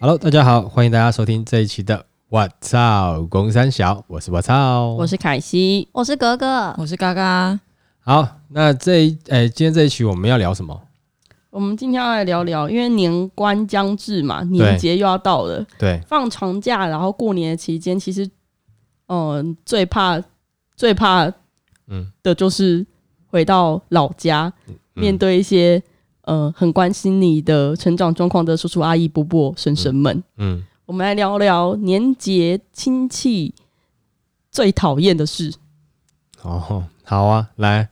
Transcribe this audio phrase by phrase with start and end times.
[0.00, 1.96] Hello，大家好，欢迎大家收听这一期的
[2.28, 7.58] 《我操公三小》，我是我操，我是凯西，我是格格，我是嘎嘎。
[8.00, 10.80] 好，那这一诶、今天这一期我们要聊什么？
[11.50, 18.30] 我们今天要来聊聊，因为年关将至嘛，年节又要到了，对，放长假，然后过年的期间，其实，
[19.08, 20.22] 嗯、最怕
[20.76, 21.32] 最怕
[21.88, 22.86] 嗯，的就是
[23.28, 25.82] 回到老家，嗯面对一些
[26.22, 30.22] 呃很关心你的成长状况的叔叔阿姨、伯伯、婶婶们。
[30.36, 33.54] 嗯，我们来聊聊年节亲戚
[34.50, 35.54] 最讨厌的事。
[36.42, 37.88] 哦，好啊，来，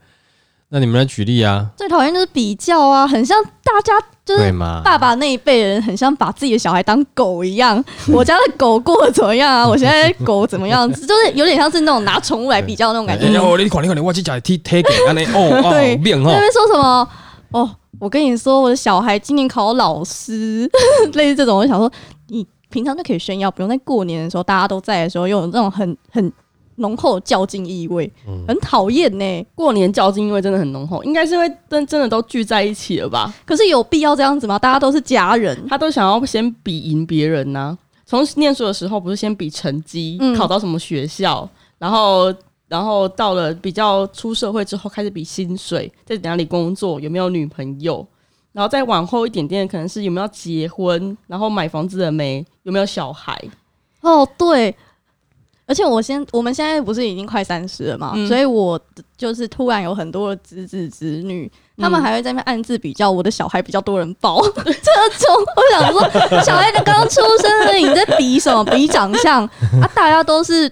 [0.69, 3.93] 那你们来举例啊，最讨厌就是比较啊，很像大家
[4.25, 4.51] 就是？
[4.83, 7.81] 爸爸那一辈人，很像把自己的小孩当狗一样。
[8.11, 9.65] 我家的狗过得怎么样啊？
[9.65, 10.85] 我现在狗怎么样？
[10.91, 13.25] 就是有点像是那种拿宠物来比较那种感觉。
[13.25, 17.07] 哎哦，你看，你看，我去讲踢踢给安尼，哦哦， 对那，边说什么？
[17.51, 20.69] 哦，我跟你说，我的小孩今年考老师，
[21.13, 21.89] 类似这种，我就想说，
[22.27, 26.29] 你平常就可以炫耀，不用在过年的时候大家都在的时候，又有那种很很
[26.77, 29.45] 浓厚的较劲意味，嗯很讨厌呢。
[29.53, 33.31] 过年较劲，意味真的很浓厚，应该是因为真真的都聚在一起了吧？
[33.45, 34.57] 可是有必要这样子吗？
[34.57, 41.47] 大家都是家人，他都想要先比赢别人呐、从念书的时候，不是先比成绩，嗯考到什么学校，
[41.77, 42.33] 然后
[42.67, 48.05] 然后到了比较出社会之后，开始比薪水，在哪里工作，有没有女朋友，
[48.51, 53.41] 然后再往后一点点，可能是有没有结婚，然后买房子了没，有没有小孩，
[54.01, 54.75] 哦，对，
[55.67, 58.79] 而且我先，我们现在不是已经快三十了嘛，嗯所以我
[59.17, 68.63] 就是突然有很多的侄子侄女，他们嗯还会在那边暗自比较我的小孩比较多人抱， 这种我想说，小孩子刚出生而已，你在比什么？
[68.65, 69.43] 比长相
[69.81, 69.91] 啊？
[69.93, 70.71] 大家都是。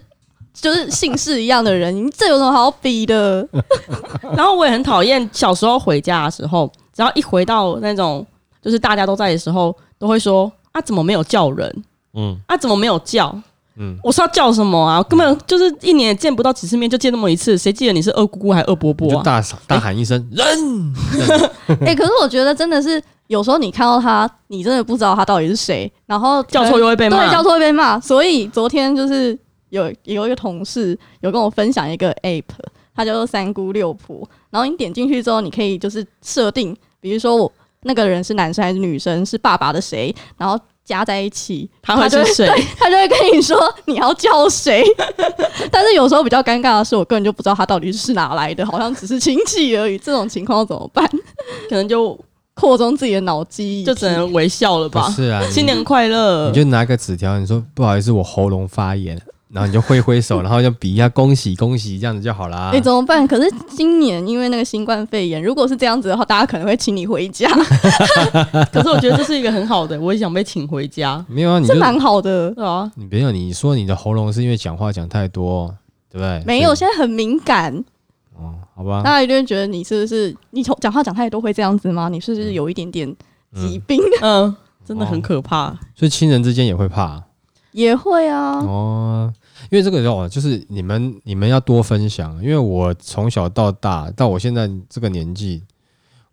[0.53, 3.45] 就是姓氏一样的人，你这有什么好比的？
[4.37, 8.25] 然后我也很讨厌小时候回家的时候，只要一回到那种
[8.61, 13.37] 就是大家都在的时候，都会说啊怎么没有叫人嗯啊怎么没有叫。
[13.77, 15.03] 嗯，我是要叫什么啊？
[15.03, 19.17] 根本就是一年也见不到几次面，就见那么一次，谁记得你是二姑姑还是二伯伯啊？
[19.17, 20.93] 就大大喊一声人，
[21.85, 27.99] 哎、可是我觉得真的是有时候你看到他，你真的不知道他到底是谁，然后叫错又会被骂对，叫错会被骂。
[27.99, 29.37] 所以昨天就是
[29.69, 32.43] 有有一个同事有跟我分享一个 app，
[32.95, 34.27] 它叫做三姑六婆。
[34.49, 42.47] 然后你点进去之后，你可以就是设定，比如说我那个人是男生还是女生，是爸爸的谁，然后加在一起，他会就是谁？
[42.77, 44.83] 他就会跟你说你要叫谁。
[45.71, 49.97] 但是有时候比较尴尬的是，我根本就不知道他到底是哪来的，好像只是亲戚而已。
[49.97, 51.03] 这种情况怎么办？
[51.67, 52.17] 可能就
[52.53, 55.07] 扩充自己的脑记忆，就只能微笑了吧？
[55.07, 56.53] 不是啊，新年快乐你！
[56.53, 59.19] 就拿个纸条，你说不好意思，我喉咙发炎，
[59.55, 62.81] 然后你就挥挥手， 然后就比一下恭喜恭喜，这样子就好啦哎、。
[62.81, 63.25] 怎么办？
[63.25, 67.49] 可是今年因为那个新冠肺炎，如果是这样子的话，大家可能会请你回家，
[68.73, 71.25] 可是我觉得这是一个很好的，我也想被请回家。
[71.29, 72.51] 没有啊，你就是蛮好的。
[72.51, 75.73] 对啊，你没有，你说你的喉咙是因为讲话讲太多，
[76.11, 76.43] 对不对？
[76.45, 77.83] 没有，所现在很敏感，以
[78.37, 82.09] 哦，好吧大，家一定会觉得你是不是你从讲话讲太多会这样子吗？
[82.09, 83.15] 你是不是有一点点
[83.55, 84.01] 疾病？
[84.21, 84.53] 嗯，
[84.85, 85.69] 真的很可怕。
[85.95, 87.23] 所以亲人之间也会怕
[87.71, 89.33] 也会啊，哦。
[89.71, 95.63] 因为这个哦，就是你们你们要多分享，因为我从小到大到我现在这个年纪，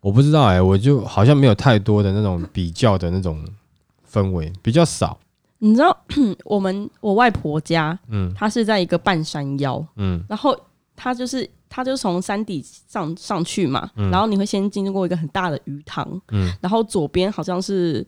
[0.01, 3.43] 我不知道哎、我就好像没有太多的那种比较的那种
[4.11, 5.17] 氛围，比较少。
[5.59, 5.97] 你知道
[6.43, 10.21] 我们我外婆家，嗯她是在一个半山腰，嗯。
[10.27, 10.53] 然后
[10.95, 14.11] 她就是她就从山底上上去嘛，嗯。
[14.11, 16.53] 然后你会先经过一个很大的鱼塘，嗯。
[16.61, 18.05] 然后左边好像是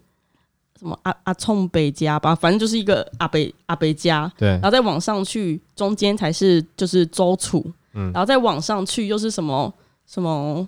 [0.77, 4.49] 什么阿阿冲北家吧，反正就是一个阿北阿北家，对。
[4.49, 8.11] 然，后再往上去，中间才是就是周楚，嗯。
[8.13, 9.73] 然后再往上去又是什么
[10.05, 10.67] 什么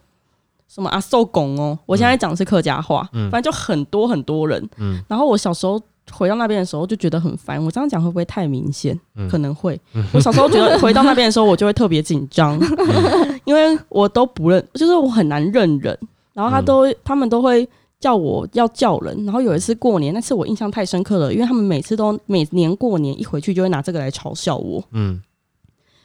[0.69, 3.29] 什么阿寿拱哦，我现在讲的是客家话，嗯。
[3.29, 5.03] 反正就很多很多人，嗯。
[5.09, 5.77] 然后我小时候
[6.09, 8.97] 回到那边的时候就觉得很烦，我这样讲会不会太明显？
[9.15, 9.27] 嗯。
[9.27, 9.77] 可能会，
[10.13, 13.41] 我小时候觉得回到那边的时候我就会特别紧张， 嗯。
[13.43, 15.97] 因为我都不认，就是我很难认人，
[16.31, 17.67] 然后他都会他们都会。
[17.99, 24.83] 叫我要叫人，然后有一次过年，那次我印象太深刻了，因为他们每次都每年过年一回去就会拿这个来嘲笑我。
[24.91, 25.21] 嗯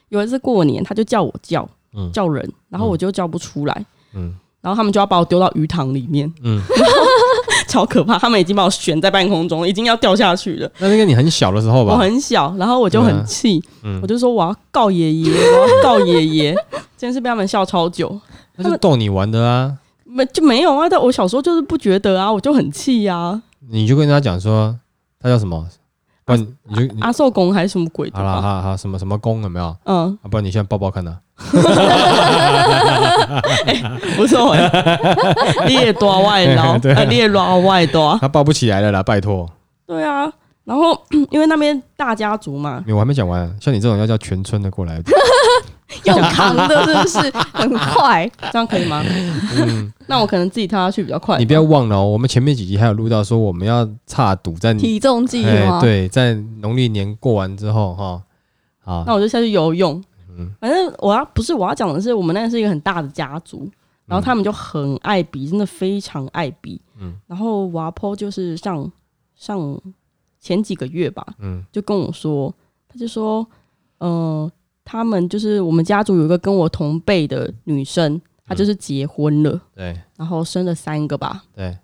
[0.09, 6.62] 有一次过年，他就叫我叫嗯叫人，然后我就叫不出来，嗯然后他们就要把我丢到鱼塘里面，嗯，
[7.67, 8.17] 超可怕。
[8.19, 10.71] 他们已经把我悬在半空中，已经要掉下去了。
[10.79, 11.99] 那那个你很小的时候吧我？
[11.99, 16.56] 很小，然后我就很气，嗯我就说我要告爷爷，我要告爷爷。
[16.97, 18.21] 真是被他们笑超久，
[18.55, 19.77] 那就逗你玩的啊。
[20.12, 20.88] 没就没有啊。
[20.88, 24.79] 但我小时候就是不觉得啊，我就很气呀、你就跟他讲说
[25.20, 25.67] 他叫什么，
[26.25, 28.43] 不然你就阿寿公还是什么鬼的好了，吧？
[28.43, 29.67] 好好什么什么公有没有？
[29.67, 31.19] 啊，嗯，不然你现在抱抱看呢。
[34.17, 34.70] 不错 欸，
[35.67, 39.49] 你也多外劳，对啊呃你也老外多，他抱不起来了啦，拜托。
[39.87, 40.31] 对啊。
[40.64, 40.97] 然后
[41.31, 45.03] 因为那边大家族嘛，我还没讲完，像你这种要叫全村的过来，
[46.05, 48.31] 用扛的是不是很快？
[48.53, 49.03] 这样可以吗？
[49.56, 51.39] 嗯，那我可能自己跳下去比较快。
[51.39, 55.43] 你不要忘了哦，我们前面几集还有录到说我们要差赌在体重计
[55.81, 58.23] 对，在农历年过完之后哈，
[58.81, 60.03] 好那，我就下去游泳。
[60.35, 63.71] 嗯反正我要不是我要讲的是，我们那是一个很大的家族，
[64.06, 66.81] 然后他们就很爱比，真的非常爱比。
[66.99, 68.91] 嗯然后瓦坡就是上
[69.37, 69.79] 上
[70.41, 72.53] 前几个月吧，嗯就跟我说，
[72.88, 73.47] 他就说，
[73.99, 74.50] 呃，
[74.84, 79.96] 他们就是我们家族有一个跟我同辈的女生，她就是结婚了，对。
[80.17, 81.76] 然后生了三个吧，对，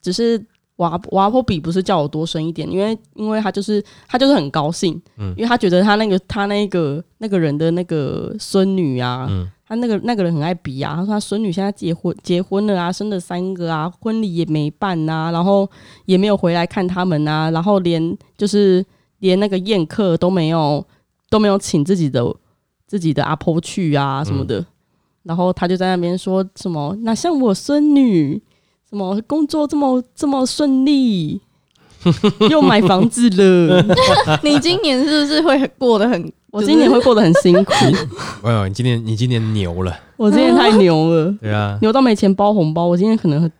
[0.00, 0.42] 只是
[0.76, 5.34] 瓦瓦坡比不是叫我多生一点，因为因为她就是她就是很高兴，嗯。
[5.36, 9.50] 因为她觉得她那个她那个那个人的那个孙女啊，嗯。
[9.68, 15.68] 他那个那个人很爱比啊，她说她孙女现在结婚结婚了啊，生了三个啊，婚礼也没办呐、然后
[16.04, 18.86] 也没有回来看他们啊，然后连就是
[19.18, 20.86] 连那个宴客都没有
[21.28, 22.24] 都没有请自己的
[22.86, 24.64] 自己的阿婆去啊什么的，
[25.22, 28.40] 然后他就在那边说什么，哪像我孙女，
[28.88, 31.40] 什么工作这么这么顺利，
[32.50, 33.82] 又买房子了，
[34.42, 36.32] 你今年是不是会过得很？
[36.52, 37.72] 我今年会过得很辛苦，
[38.42, 41.30] 哎呦，你今年你今年牛了，我今年太牛了。
[41.38, 43.50] 对啊，牛到没钱包红包，我今年可能会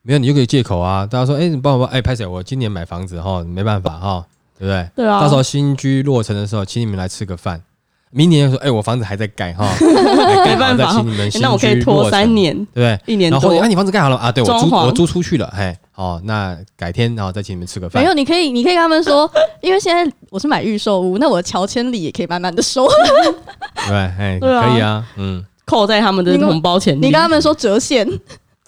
[0.00, 2.26] 没有你就可以借口啊，大家说，哎，你帮我帮，哎，拍谁？
[2.26, 4.26] 我今年买房子哈，没办法哈，
[4.58, 4.88] 对不对？
[4.96, 7.62] 对啊，到时候新居落成的时候，请你们来吃个饭。
[8.10, 13.12] 明年说，哎，我房子还在盖哈， 没没办法请你们新居那我可以拖三，年，对不对？
[13.12, 14.32] 一年多然后后年，啊，你房子盖好了啊？
[14.32, 18.08] 对我租我租出去了，嘿，哦，那改天然后再请你们吃个饭没。
[18.08, 22.88] 有，你可以，你可以跟他们说， 因为现在我是买预售屋，那我的乔千里也可以慢慢的收。
[23.86, 27.00] 对，哎，可以啊，嗯，扣在他们的红包钱里。
[27.00, 28.08] 你跟他们说折现，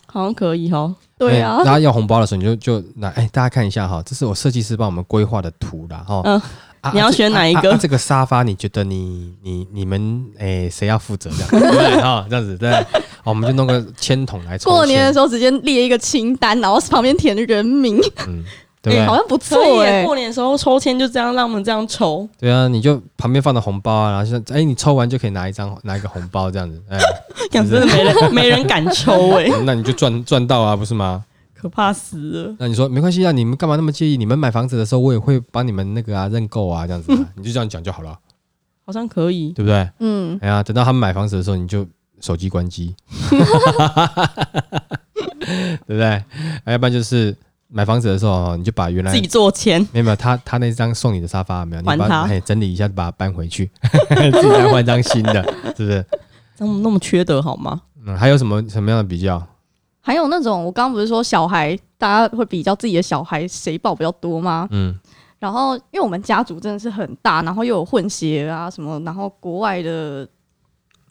[0.04, 1.58] 好像可以哈，对啊。
[1.61, 6.22] 哎，大家要红包的时候，你就就拿，哎，大家看一下哈，这是我设计师帮我们规划的图啦，哈。
[6.25, 6.40] 嗯
[6.81, 7.69] 啊你要这选哪一个？
[7.69, 12.26] 啊啊啊这个沙发，你觉得你你你们哎谁要负责这样， 哈？
[12.31, 12.72] 这样子对，
[13.22, 18.43] 好我们就弄个签筒来抽过年的签时候直接列一个清单，然后旁边填人名，嗯，
[18.82, 19.06] 对不对？
[19.06, 20.06] 好像不错哎耶。
[20.06, 26.98] 过年的时候抽签就这样让我们这样抽，对啊，你就旁边放的红包啊，然后现在哎，你抽完就可以拿一张拿一个红包这样子，哎，
[27.50, 31.24] 讲真的没人没人敢抽哎， 那你就赚赚到啊，不是吗？
[31.54, 32.56] 可怕死了。
[32.58, 34.16] 那你说没关系啊，你们干嘛那么介意？
[34.16, 38.18] 你们买房子的时候，我也会帮你们那个啊认购啊，这样子、啊， 你就这样讲就好了，
[38.86, 39.86] 好像可以，对不对？
[39.98, 41.86] 嗯，哎呀，等到他们买房子的时候，你就
[42.18, 42.94] 手机关机，
[45.86, 46.06] 对不对？
[46.64, 47.36] 哎要不然就是
[47.72, 53.70] 买房子的时候哦，你就把原来自己做钱，没有没有他他那张送你的沙发没有，你把还他哎整理一下，把它搬回去，
[54.11, 55.43] 自己再换张新的，
[55.76, 56.05] 是不是？
[56.58, 57.81] 那么那么缺德好吗？
[58.05, 59.43] 嗯，还有什么什么样的比较？
[60.00, 64.66] 还有那种我刚刚不是说小孩，大家会比较自己的小孩谁抱比较多吗？
[64.70, 64.99] 嗯
[65.38, 70.28] 然后因为我们家族真的是很大，然后又有混血啊什么，然后国外的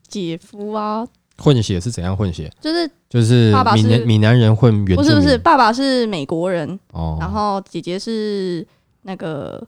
[0.07, 1.03] 姐夫啊，
[1.39, 2.51] 混血是怎样混血？
[2.59, 8.65] 就是就是爸爸闽南闽南人混原不是不是，爸爸是美国人，哦，然后姐姐是
[9.03, 9.65] 那个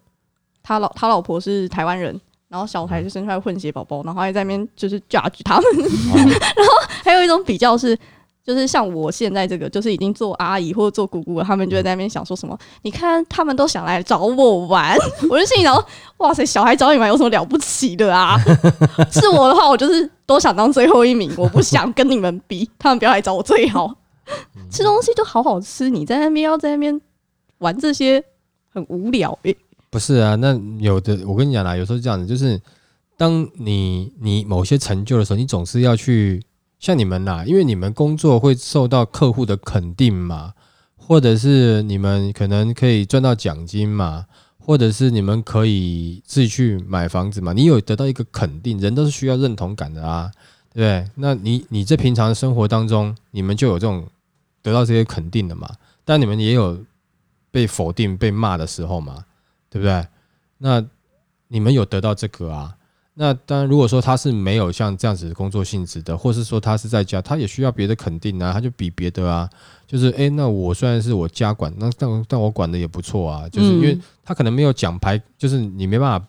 [0.62, 2.20] 他老他老婆是台湾人，
[2.50, 5.66] 然后小孩就生出来混血宝宝，然后还在那边就是 judge 他们。
[6.14, 6.20] 哦
[7.04, 7.98] 还有一种比较是，
[8.54, 14.98] 就是像我现在这个，就是已经做阿姨或者做姑姑了，他们就会在那边想说什么，你看他们都想来找我玩，
[15.30, 15.86] 我就心里想，
[16.18, 18.38] 哇塞，小孩找你玩有什么了不起的啊？
[19.10, 23.96] 是我的话，我就是都想当最后一名，我不想跟你们比，他们不要来找我最好。
[24.70, 27.00] 吃东西就好好吃，你在那边要在那边
[27.60, 28.24] 玩这些
[28.74, 29.56] 很无聊诶、
[29.90, 32.60] 不是啊，那有的我跟你讲啦，有时候是这样子，就是
[33.18, 36.42] 当你你某些成就的时候，你总是要去
[36.82, 40.56] 像你们啦，因为你们工作会受到客户的肯定嘛，
[40.96, 44.26] 或者是你们可能可以赚到奖金嘛，
[44.58, 50.32] 或者是你们可以自己去买房子嘛，你有得到一个肯定，人都是需要认同感的啊，
[50.74, 51.12] 对不对？
[51.16, 54.08] 那你你在平常生活当中，你们就有这种
[54.64, 55.70] 得到这些肯定的嘛，
[56.04, 56.84] 但你们也有
[57.52, 59.24] 被否定、被骂的时候嘛，
[59.70, 60.08] 对不对？
[60.58, 60.84] 那
[61.48, 62.76] 你们有得到这个啊？
[63.14, 69.50] 那当然，如果说他是没有像这样子的工作性质的，或是说他是在家，他也需要别的肯定啊，他就比别的啊，
[69.86, 74.02] 就是诶，那我虽然是我家管，那但但我管的也不错啊，就是因为嗯。
[74.24, 76.26] 他可能没有奖牌，就是你没办法，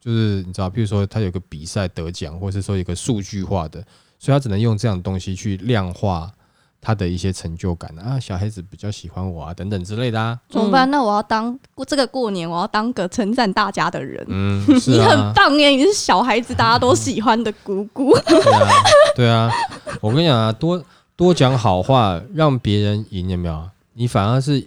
[0.00, 3.82] 就是你知道，比如说他有个比赛得奖，或是说一个数据化的，
[4.18, 6.30] 所以他只能用这样的东西去量化
[6.80, 10.38] 他的一些成就感啊，小孩子比较喜欢我啊，等等之类的啊。
[10.48, 10.90] 怎么办？
[10.90, 14.24] 那我要当过这个过年，我要当个称赞大家的人。
[14.28, 15.68] 嗯， 是你很啊，棒耶！
[15.68, 18.16] 你是小孩子大家都喜欢的姑姑。
[18.26, 18.70] 对啊，
[19.16, 19.50] 对啊。
[20.00, 20.82] 我跟你讲啊，多
[21.16, 23.68] 多讲好话，让别人赢，有没有？
[23.94, 24.64] 你反而是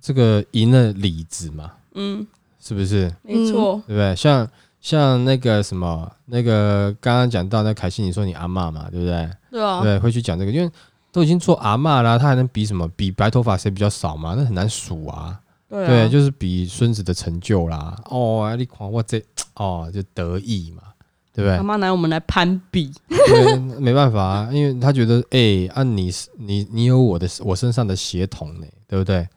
[0.00, 2.24] 这个赢了里子嘛，嗯，
[2.60, 3.12] 是不是？
[3.22, 4.14] 没错，对不对？
[4.14, 4.48] 像
[4.80, 9.28] 像那个什么，那个刚刚讲到那凯西，你说你阿嬷嘛，对不对？
[9.50, 10.70] 对啊，对，会去讲这个，因为
[11.12, 12.88] 都已经做阿嬷啦，他还能比什么？
[12.96, 14.34] 比白头发谁比较少嘛？
[14.36, 15.40] 那很难数啊。
[15.68, 17.96] 对啊，对，就是比孙子的成就啦。
[18.06, 19.22] 哦，啊你看我这
[19.54, 20.82] 哦，就得意嘛，
[21.32, 21.62] 对不对阿？
[21.62, 22.92] 妈拿我们来攀比，
[23.78, 29.28] 没办法啊，因为他觉得，哎、按、你是你你有我的我身上的血统呢，对不对？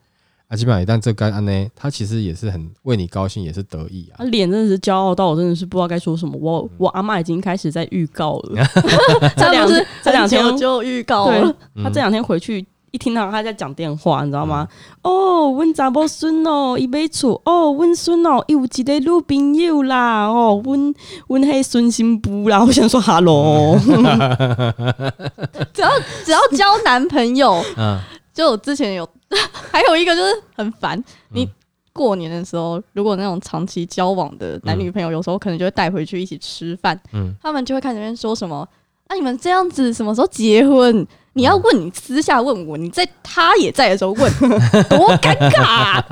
[0.54, 4.24] 啊，基本上一旦这干安呢，他其实也是很为你高兴，也是得意啊他。
[4.26, 6.38] 脸真的是骄傲到我真的是不知道该说什么。
[6.40, 8.64] 我我阿妈已经开始在预告了，
[9.36, 14.68] 这两他不是这两天就预告对了，， 嗯他这两天回去一听到他在讲电话，你知道吗？
[15.02, 20.94] 哦，阮查某孙哦，伊买厝哦，阮孙哦，伊有一个女朋友啦，哦，阮
[21.30, 23.76] 阮迄孙新妇啦，我想说 hello，
[25.74, 25.90] 只要
[26.24, 28.00] 只要交男朋友，嗯
[28.34, 29.08] 就我之前有，
[29.72, 31.48] 还有一个就是很烦，你
[31.92, 38.68] 过年的时候，如果那种长期交往的男女朋友，有时候可能就会带回去一起吃饭，嗯，他们就会看始在那边说什么，
[39.08, 41.06] 啊，你们这样子什么时候结婚？
[41.36, 44.32] 你要问你私下问我，你在他也在的时候问，
[44.88, 46.06] 多尴尬啊、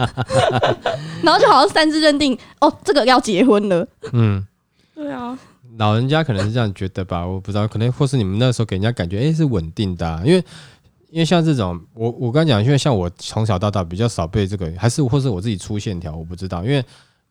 [1.22, 4.44] 然后就好像擅自认定，哦，这个要结婚了，嗯，
[4.96, 5.38] 对啊，
[5.78, 10.44] 老人家可能是这样觉得吧，我不知道，可能或是你们那时候给人家感觉，哎、是稳定的、啊，因为
[11.12, 16.82] 因为像这种，我我刚讲，因为像我从小到大比较少被这个，还是或是我自己出线条，我不知道，因为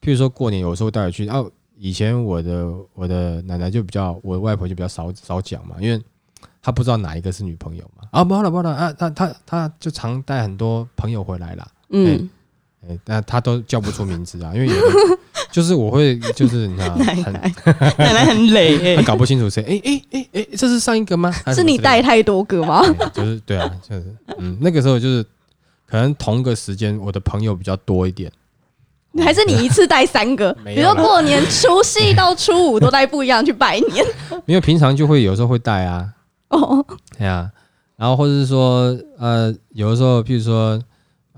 [0.03, 6.01] 譬如说过年有时候带回去，哦、以前我的我的奶奶就比较，我的外婆就比较少少讲嘛，因为
[6.63, 12.29] 她不知道哪一个是女朋友嘛，啊，不好了不好了啊，她她她就常带很多朋友回来啦，嗯，
[12.89, 15.19] 哎、但他都叫不出名字啊， 因为有的
[15.53, 17.53] 就是我会就是你知道很 奶奶
[17.99, 21.31] 奶奶很累他哎，搞不清楚谁，哎哎哎哎，这是上一个吗？
[21.45, 22.83] 还是你带太多个吗？
[23.13, 24.05] 就是对啊，就是
[24.39, 25.23] 嗯，那个时候就是
[25.87, 28.33] 可能同个时间，我的朋友比较多一点，
[29.19, 30.53] 还是你一次带三个？
[30.65, 30.95] 比如有啦。
[30.95, 34.05] 说过年除夕到初五都带不一样去拜年。
[34.47, 36.09] 因为平常就会有时候会带啊，
[36.49, 36.85] 哦，
[37.19, 37.51] 对啊，
[37.97, 40.81] 然后或者是说呃，有的时候譬如说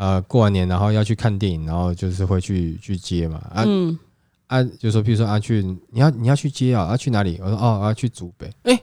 [0.02, 3.96] 呃过完年然后要去看电影，然后就是会去去接嘛啊嗯，
[4.48, 7.38] 啊，就说比如说啊去你要你要去接啊，要去哪里？
[7.40, 8.82] 我说哦我要去竹北，哎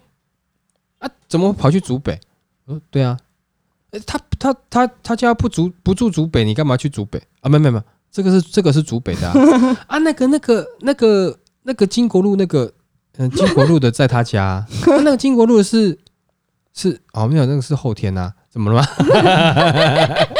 [0.99, 2.17] 啊怎么跑去竹北？
[2.65, 3.17] 我说对啊。
[3.91, 7.49] 诶他他他他家不竹不住竹北，你干嘛去竹北啊？
[7.49, 9.33] 没没没，这个是这个是竹北的啊，
[9.89, 12.71] 啊那个那个那个那个金国路那个
[13.17, 15.97] 嗯、金国路的 在他家啊、啊那个金国路的是
[16.73, 18.87] 是哦没有那个是后天呐、怎么了吗？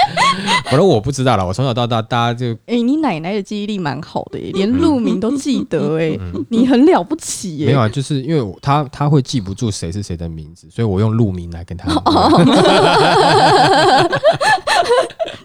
[0.70, 7.66] 反正我不知道了，我从小到大大家就哎、你奶奶的记忆力蛮好的耶， 连路名都记得哎、嗯你很了不起耶。
[7.68, 11.88] 没有啊，就是因为我他他会记不住谁是谁的名字，所以我用路名来跟他。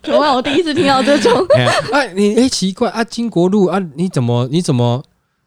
[0.02, 0.35] 怎么办？
[0.35, 5.02] 我第一次听到这种，哎、啊，你哎、奇怪啊，金国路啊，你怎么你怎么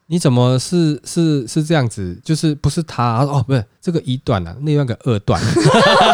[0.09, 2.17] 你怎么是是是这样子？
[2.23, 5.41] 就是不是他哦，不是这个一段啊，那段个二段，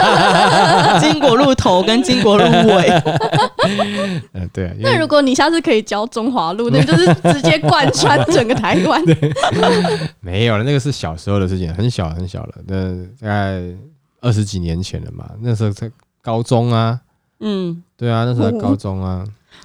[1.00, 2.89] 金国路头跟金国路尾，
[4.33, 9.00] 嗯、对啊，因那为如果你下次可以教中华路，那 就是直接贯穿整个台湾。
[10.21, 13.62] 没有了，那个是小时候的事情，很小很小了，那大概
[14.21, 17.00] 二十几年前了嘛，那时候在高中啊，
[17.41, 17.83] 嗯。
[17.95, 19.23] 对啊，那时候在高中啊，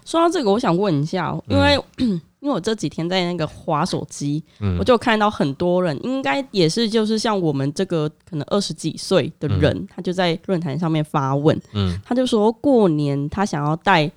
[0.08, 1.84] 说到这个，我想问一下，嗯因为、
[2.40, 4.78] 因为我这几天在那个滑手机，嗯。
[4.78, 12.00] 我就看到很多人，应该也是就是像我们这个可能二十几岁的人，他就在论坛上面发问，嗯。
[12.02, 14.10] 他就说过年他想要带，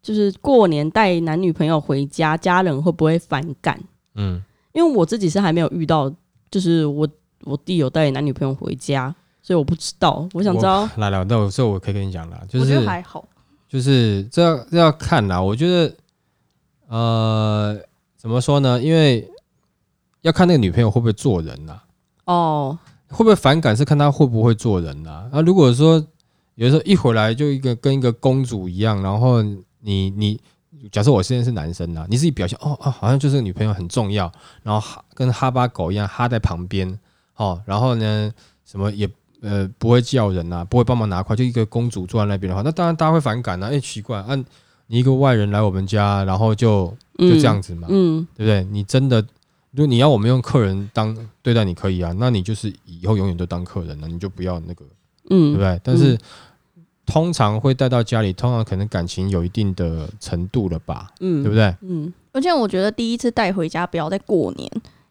[0.00, 3.76] 就是过年带男女朋友回家，家人会不会反感？
[4.14, 4.40] 嗯。
[4.72, 6.08] 因为我自己是还没有遇到，
[6.48, 7.08] 就是我
[7.42, 13.26] 我弟有带男女朋友回家，所以我不知道，我想知道，来了，那我这我可以跟你讲了，就我觉是得还好，
[13.68, 15.94] 就是这要这要看啦，我觉得
[16.88, 17.78] 呃
[18.16, 18.80] 怎么说呢？
[18.80, 19.30] 因为
[20.22, 21.84] 要看那个女朋友会不会做人啦，
[22.24, 25.28] 哦，会不会反感是看她会不会做人啦。
[25.32, 26.04] 那、如果说
[26.56, 29.42] 有时候一回来就一个跟一个公主一样，然后
[29.80, 30.40] 你你
[30.90, 34.30] 假设我现在是男生啦，你自己表现哦哦，好像就是女朋友很重要，
[34.62, 36.98] 然后哈跟哈巴狗一样哈在旁边
[37.36, 38.32] 哦，然后呢
[38.64, 39.08] 什么也
[39.40, 44.34] 呃不会叫人啊，不会帮忙拿筷，就一个公主坐在那边的话，那当然大家会反感啊，哎、奇怪啊，
[44.88, 46.86] 你一个外人来我们家，然后就
[47.18, 48.64] 就这样子嘛，嗯，对不对？
[48.72, 49.20] 你真的，
[49.72, 54.84] 如果你要我们用客人当对待你可以啊，那你就是以后永远都当客人了，你就不要那个，
[55.30, 55.80] 嗯，对不对？
[55.84, 56.18] 但是
[57.06, 61.74] 通常会带到家里，通常可能感情有一定的程度了吧，嗯，对不对？
[61.82, 64.70] 嗯，而且我觉得第一次带回家不要在过年，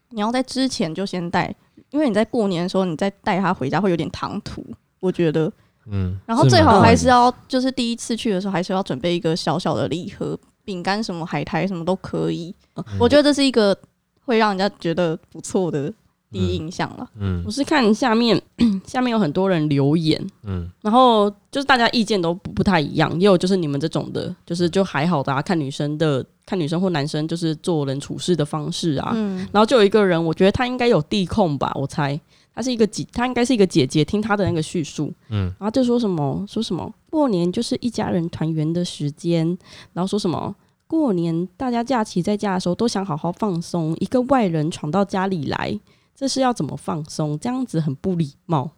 [0.10, 1.56] 你要在之前就先带，
[1.92, 4.66] 因为你在过年的时候你再带他回家会有点唐突，
[5.00, 5.52] 我觉得。
[5.90, 12.54] 嗯，然后最好还是要就是第一次去的时候还是要准备一个小小的礼盒，饼干什么海苔什么都可以。
[12.76, 13.78] 嗯我觉得这是一个
[14.26, 15.92] 会让人家觉得不错的
[16.32, 17.10] 第一印象了。
[17.20, 17.44] 嗯。
[17.46, 18.42] 我是看下面
[18.86, 20.70] 下面有很多人留言，嗯。
[20.82, 29.12] 然后就是大家意见都不不太一样，也有就是你们这种的，就是就还好的、啊，看女生的看女生或男生就是做人处事的方式啊。
[29.16, 32.20] 嗯，然后就有一个人，我觉得他应该有地控吧，我猜
[32.54, 35.54] 他是一个姐，他应该是一个姐姐，听他的那个叙述，嗯。
[35.60, 39.46] 然后就说什么说什么过年就是一家人团圆的时间，
[39.94, 40.56] 然后说什么
[40.88, 45.80] 过年大家假期在家的时候都想好好放松，一个外人闯到家里来，
[46.18, 47.38] 这是要怎么放松？
[47.38, 48.72] 这样子很不礼貌。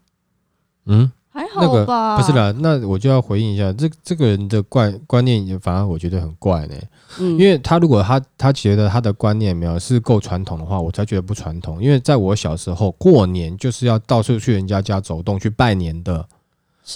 [0.88, 2.18] 嗯，还那个好吧？
[2.18, 6.76] 不是，啦，那我就要回应一下，这这个人的怪观念也反而我觉得很怪呢，
[7.20, 11.82] 嗯，因为他如果他他觉得他的观念没有是够传统的话，我才觉得不传统。
[11.82, 16.28] 因为在我小时候，过年就是要到处去人家家走动去拜年的。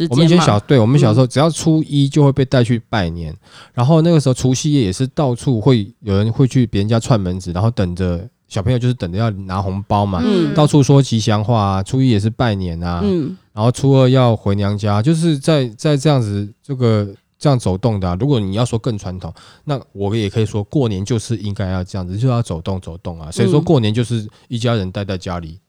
[0.10, 3.32] 我们以前，小对我们小时候，只要初一就会被带去拜年，
[3.74, 11.82] 然后那个时候除夕夜也是到处会有人会去别人家串门子，然后等着小朋友就是等着要拿红包嘛，嗯到处说吉祥话啊。
[11.82, 19.34] 初一也是拜年啊，嗯然后初二要回娘家，就是在在这样子这个这样走动的啊、如果你要说更传统，
[19.64, 23.32] 那我也可以说过年就是应该要这样子，就要走动走动啊。
[23.32, 25.60] 所以说嗯过年就是一家人待在家里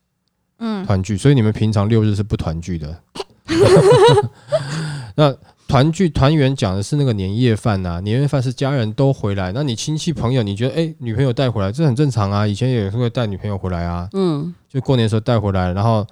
[0.59, 1.17] 嗯，团聚？
[1.17, 3.01] 所以你们平常六日是不团聚的。
[5.17, 5.35] 那
[5.67, 16.07] 团聚团圆讲的是那个年夜饭呐、年夜饭是家人都回来，那你亲戚朋友你觉得哎、女朋友带回来这很正常啊，以前也是会带女朋友回来啊，嗯就过年的时候带回来，然后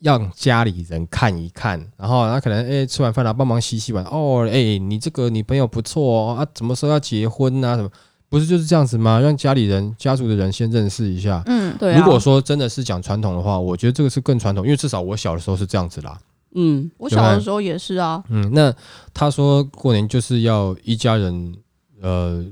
[0.00, 7.90] 让家里人看一看，然后他可能哎、吃完饭了帮忙洗洗碗，哦哎、你这个女朋友不错哦啊，什么时候要结婚啊什么？
[8.28, 9.20] 不是就是这样子吗？
[9.20, 11.42] 让家里人家族的人先认识一下。
[11.44, 11.98] 嗯，对啊。
[11.98, 16.18] 如果说真的是讲传统的话，我觉得这个是更传统，因为至少我小的时候是这样子啦。
[16.54, 18.22] 嗯我小的时候也是啊。
[18.28, 18.74] 嗯，那
[19.14, 21.54] 他说过年就是要一家人
[22.00, 22.44] 呃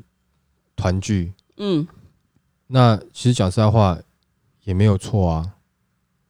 [0.77, 1.87] 团聚，嗯，
[2.69, 3.99] 那其实讲实在话
[4.65, 5.47] 也没有错啊，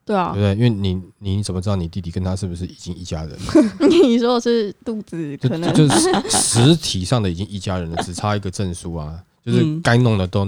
[0.04, 0.54] 对啊对不，对？
[0.54, 3.38] 因为你你怎么知道你弟弟跟他是不是已经一家人？
[4.09, 10.44] 你说的是肚子可能就是实体上的已经一家人了，只差一个证书啊，就是嗯该弄的都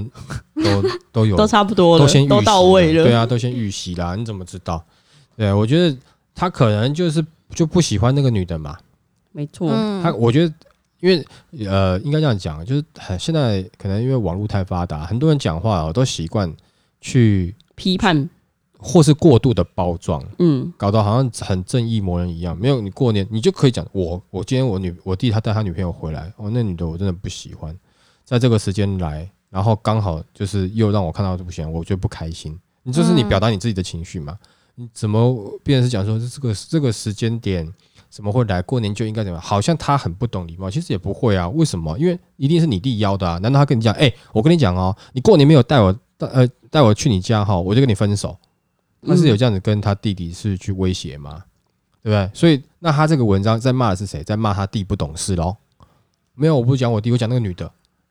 [0.55, 0.83] 都
[1.13, 3.05] 都有， 都差不多了，都先预习都到位了。
[3.05, 4.83] 对啊，都先预习啦，你怎么知道？
[5.37, 5.97] 对，我觉得
[6.35, 8.79] 他可能就是就不喜欢那个女的嘛，
[9.33, 9.69] 没错。
[9.71, 10.55] 嗯，他我觉得。
[11.03, 16.49] 因为呃，应该这样讲，就是很现在可能因为网络太发达，很多人讲话哦都习惯
[17.01, 18.31] 去批判，
[18.79, 22.57] 或是过度的包装，嗯搞得好像很正义魔人一样。
[22.57, 27.77] 没有你过年，你就可以讲我我今天我女我弟他带他女朋友回来，哦，那女的我真的不喜欢，
[28.25, 32.57] 在这个时间来，然后刚好就是又让我看到这不行，我觉得不开心。
[32.85, 34.39] 你就是你嗯表达你自己的情绪嘛？
[34.39, 34.39] 你
[34.77, 37.71] 你怎么变成是讲说这个这个时间点
[38.09, 38.61] 怎么会来？
[38.63, 39.43] 过年就应该怎么样？
[39.45, 41.49] 好像他很不懂礼貌，其实也不会啊。
[41.49, 41.99] 为什么？
[41.99, 43.39] 因为一定是你弟邀的啊。
[43.39, 48.37] 难道他跟你讲，哎、我跟你讲哦，你过年没有带我带呃带我去你家哈，我就跟你分手。
[49.07, 51.45] 他是有这样子跟他弟弟是去威胁吗？
[52.03, 52.31] 对不对？
[52.35, 54.23] 所以那他这个文章在骂的是谁？
[54.25, 55.57] 在骂他弟不懂事喽？
[56.35, 57.65] 没有，我不讲我弟，我讲那个女的，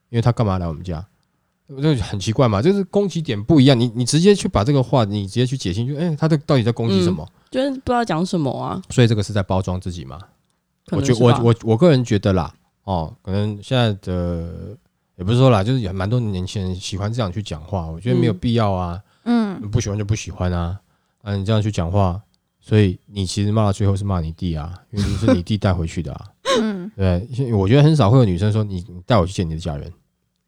[0.09, 1.05] 因为她干嘛来我们家？
[1.79, 3.79] 这很奇怪嘛，就是攻击点不一样。
[3.79, 7.27] 你你直接去把这个话，你直接去解析，就哎、他这到底在攻击什么？
[7.51, 8.81] 就是不知道讲什么啊。
[8.89, 10.19] 所以这个是在包装自己嘛？
[10.91, 12.53] 我觉我我我个人觉得啦，
[12.83, 14.75] 哦，可能现在的
[15.15, 19.01] 也不是说啦，就是有蛮多年轻人喜欢这样去讲话，我觉得没有嗯必要啊。
[19.23, 20.79] 嗯不喜欢就不喜欢啊，
[21.21, 22.19] 啊，你这样去讲话，
[22.59, 26.25] 所以你其实骂到最后是骂你弟啊，因为你是你弟带回去的啊，
[26.59, 29.93] 嗯， 对，我觉得很少会有女生说你你带我去见你的家人，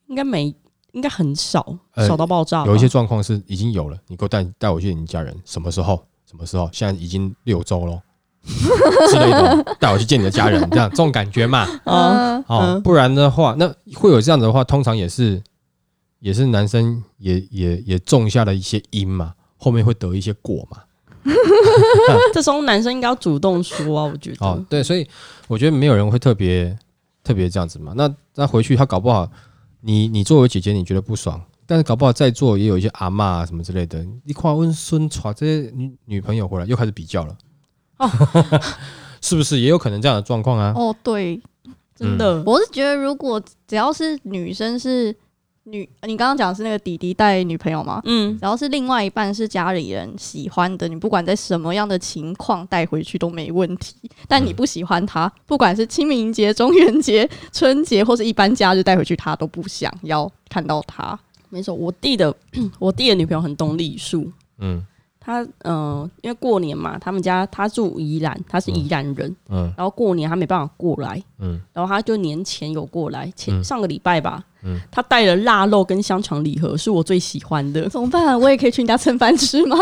[0.07, 0.53] 应该没，
[0.93, 2.67] 应该很少，呃少到爆炸吧。
[2.71, 6.03] 有一些状况是已经有了，你给我带带我去见你家人，什么时候？
[6.25, 6.67] 什么时候？
[6.73, 8.01] 现在已经六周了
[8.43, 15.41] 之类的，带我去见你的家人，这样这种感觉嘛，啊， 嗯哦，嗯不然的话，那会有这样子的话，通常也是
[16.19, 20.77] 也是男生也也也种下了一些因嘛，后面会得一些果嘛。
[22.33, 24.45] 这时候男生应该要主动说啊，我觉得。
[24.45, 25.07] 哦，对，所以
[25.47, 26.77] 我觉得没有人会特别
[27.23, 27.93] 特别这样子嘛。
[27.95, 29.29] 那那回去他搞不好，
[29.85, 37.37] 你你作为姐姐你觉得不爽，但是搞不好在座也有一些阿嬷啊什么之类的，你夸温孙传这些女女朋友回来又开始比较了，
[37.97, 38.09] 哦
[39.21, 40.73] 是不是也有可能这样的状况啊？
[40.75, 41.41] 哦对，
[41.95, 45.15] 真的，我是觉得如果只要是女生是
[45.65, 48.01] 女，你刚刚讲的是那个弟弟带女朋友吗？
[48.05, 53.95] 嗯，然后是另外一半是家里人喜欢的，你不管在什么样的情况带回去都没问题。
[54.27, 61.17] 但你不喜欢他，不管是清明节、中元节、春节或是一般假日带回去，他都不想要看到他。
[61.49, 62.35] 没错，我弟的
[62.79, 64.85] 我弟的女朋友很懂礼数，嗯。
[65.25, 69.71] 他嗯、呃因为过年嘛，他们家他住宜兰，他是宜兰人，嗯。
[69.77, 73.63] 然后过年他没办法过来，嗯，然后他就年前有过来，前、嗯。
[73.63, 78.39] 上个礼拜吧，嗯他带了腊肉跟香肠礼盒，是我最喜欢的，怎么办？
[78.39, 79.77] 我也可以去你家蹭饭吃吗？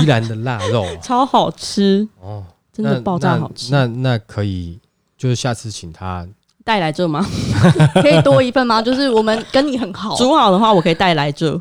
[0.00, 3.70] 宜兰的腊肉啊 超好吃，哦，真的爆炸好吃。
[3.72, 4.78] 那那那可以，
[5.18, 6.26] 就是下次请他
[6.64, 7.26] 带来这吗？
[8.00, 8.80] 可以多一份吗？
[8.80, 11.60] 就是我们跟你很好，煮好的话，我可以带来这。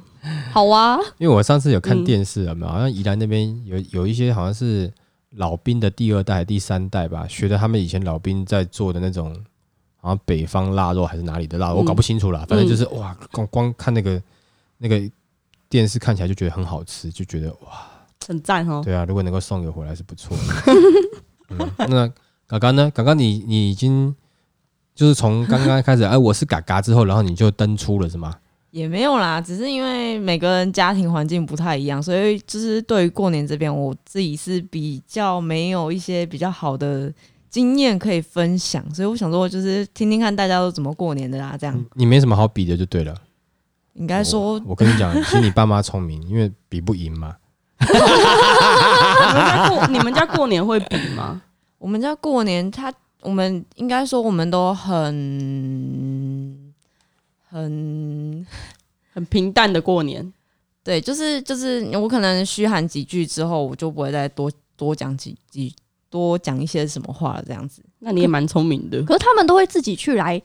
[0.52, 1.00] 好啊。
[1.18, 2.72] 因为我上次有看嗯电视，有没有？
[2.72, 4.92] 好像宜兰那边有有一些好像是
[5.38, 9.36] 老兵的第二代、第三代吧，学的他们以前老兵在做的那种，
[10.02, 12.44] 好像北方腊肉还是哪里的腊肉，我嗯搞不清楚啦。
[12.50, 14.22] 反正就是哇，光光看那个
[14.80, 15.00] 那个
[15.70, 17.88] 电视看起来就觉得很好吃，就觉得哇，
[18.28, 18.82] 很赞哦。
[18.84, 20.74] 对啊，如果能够送个回来是不错的。
[21.50, 22.12] 嗯、那
[22.48, 22.92] 嘎嘎呢？
[22.92, 24.16] 嘎嘎你你已经
[24.96, 28.38] 就是从刚刚开始，哎，我是嘎嘎之后，然后你就登出了是吗？
[28.72, 37.14] 也没有啦，只是因为每个人家庭环境不太一样，所以就是对于过年这边，我自己是比较没有一些比较好的
[37.52, 43.16] 经验可以分享，所以我想说，就是听听看大家都怎么过年的啦，这样你没什么好比的就对了。
[43.96, 47.36] 应该说我，我跟你讲，其实你爸妈聪明，因为比不赢嘛。
[47.78, 51.42] 你们家过你们家过年会比吗？
[51.78, 56.74] 我们家过年，他我们应该说我们都很
[57.50, 58.48] 很
[59.14, 60.32] 很平淡的过年，
[60.84, 65.76] 对，就是就是我可能嘘寒几句之后，我就不会再多多讲几几
[66.12, 67.82] 多讲一些什么话了，这样子。
[68.00, 69.02] 那你也蛮聪明的。
[69.04, 70.40] 可是他们都会自己去来，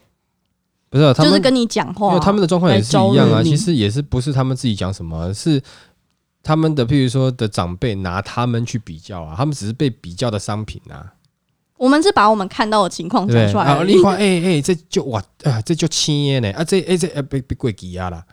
[0.89, 3.43] 不是啊他们，就是跟你讲话、因为他们的状况也是一样啊。
[3.43, 5.61] 其实也是不是他们自己讲什么，是
[6.43, 11.15] 他们的，譬如说的长辈拿他们去比较啊，他们只是被比较的商品啊，
[11.77, 13.43] 我们是把我们看到的情况对不对？
[13.43, 13.97] 啊，讲出来而已。
[13.97, 18.25] 你看，哎哎，这就哇，啊，这就青耶呢，啊，这哎这哎被被贵给啊啦，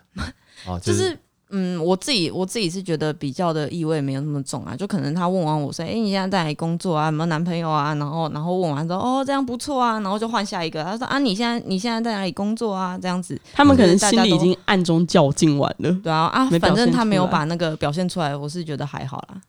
[0.66, 1.18] 啊， 就是
[1.50, 7.06] 嗯，我自己我自己是觉得比较的意味没有那么重啊，就可能他问完我说，哎、你现在在哪里工作啊？
[7.06, 7.94] 有没有男朋友啊？
[7.94, 10.82] 然后然后问完之后，哦，这样不错啊，然后就换下一个。
[10.82, 12.98] 他说啊，你现在你现在在哪里工作啊？
[12.98, 15.92] 这样子，他们可能心里已经暗中较劲完了。
[16.02, 19.40] 对啊啊 反正他没有把那个表现出来，我是觉得还好啦。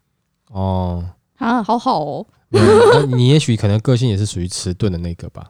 [0.51, 1.03] 哦，
[1.37, 2.25] 啊，好好哦，
[3.15, 5.49] 你也许可能个性也是属于迟钝的那个吧，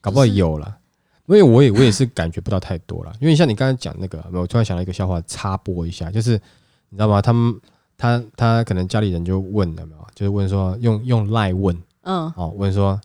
[0.00, 0.77] 搞不好有啦。
[1.28, 6.32] 因为我也我也是感觉不到太多了，因为像你刚才讲那个，我突然想到一个笑话，插播一下，就是
[6.88, 7.20] 你知道吗？
[7.20, 7.54] 他们
[7.98, 12.98] 他他可能家里人就问了没有，就是问说用用赖问嗯，哦，问说，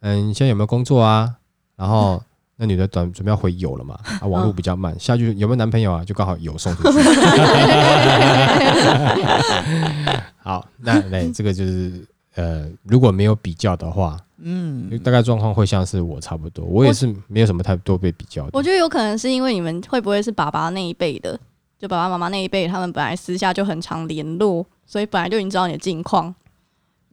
[0.00, 1.34] 嗯，你现在有没有工作啊？
[1.76, 2.22] 然后
[2.56, 6.02] 那女的准准备要回有了嘛，啊，网络比较慢，下句有没有男朋友啊？
[6.02, 6.98] 就刚好有送出去。
[10.42, 12.02] 好，那那这个就是
[12.36, 18.50] 呃，如果没有比较的话，嗯，大概状况会像是我差不多，我也是没有什么太多被比较的。
[18.52, 21.38] 我觉得有可能是因为你们会不会是爸爸那一辈的，
[21.78, 26.34] 就爸爸妈妈那一辈，他们本来私下就很常联络，所以本来就已经知道你的近况。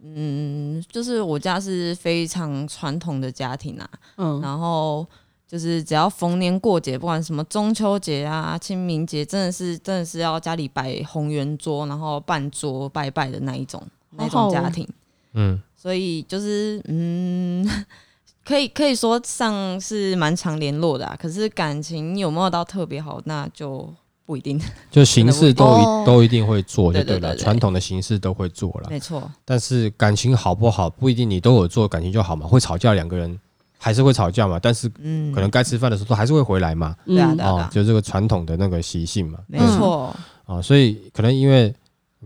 [0.03, 5.07] 嗯，就是我家是非常传统的家庭啊，嗯，然后
[5.47, 13.81] 就是只要逢年过节，不管什么中秋节啊、清明节，真的是真的是要家里摆红圆桌，然后办桌拜拜的那一种
[14.17, 14.85] 那种家庭。
[15.33, 17.67] 嗯，所以就是嗯，
[18.45, 23.91] 可以可以说上是蛮常联络的、啊，可是感情有没有到特别好，那就
[24.25, 24.61] 不一定。
[24.91, 28.89] 就形式都哦一都一定会做，就对了，对对对对传统的形式都会做了。
[28.89, 32.47] 没错，但是感情好不好，不一定你都有做，感情就好嘛。
[32.47, 33.39] 会吵架，两个人
[33.77, 36.95] 还是会吵架嘛，但是嗯，可能该吃饭的时候都还是会回来嘛。
[37.05, 39.39] 嗯对啊对啊哦，就这个传统的那个习性嘛。
[39.47, 40.15] 没错，
[40.45, 41.73] 啊、所以可能因为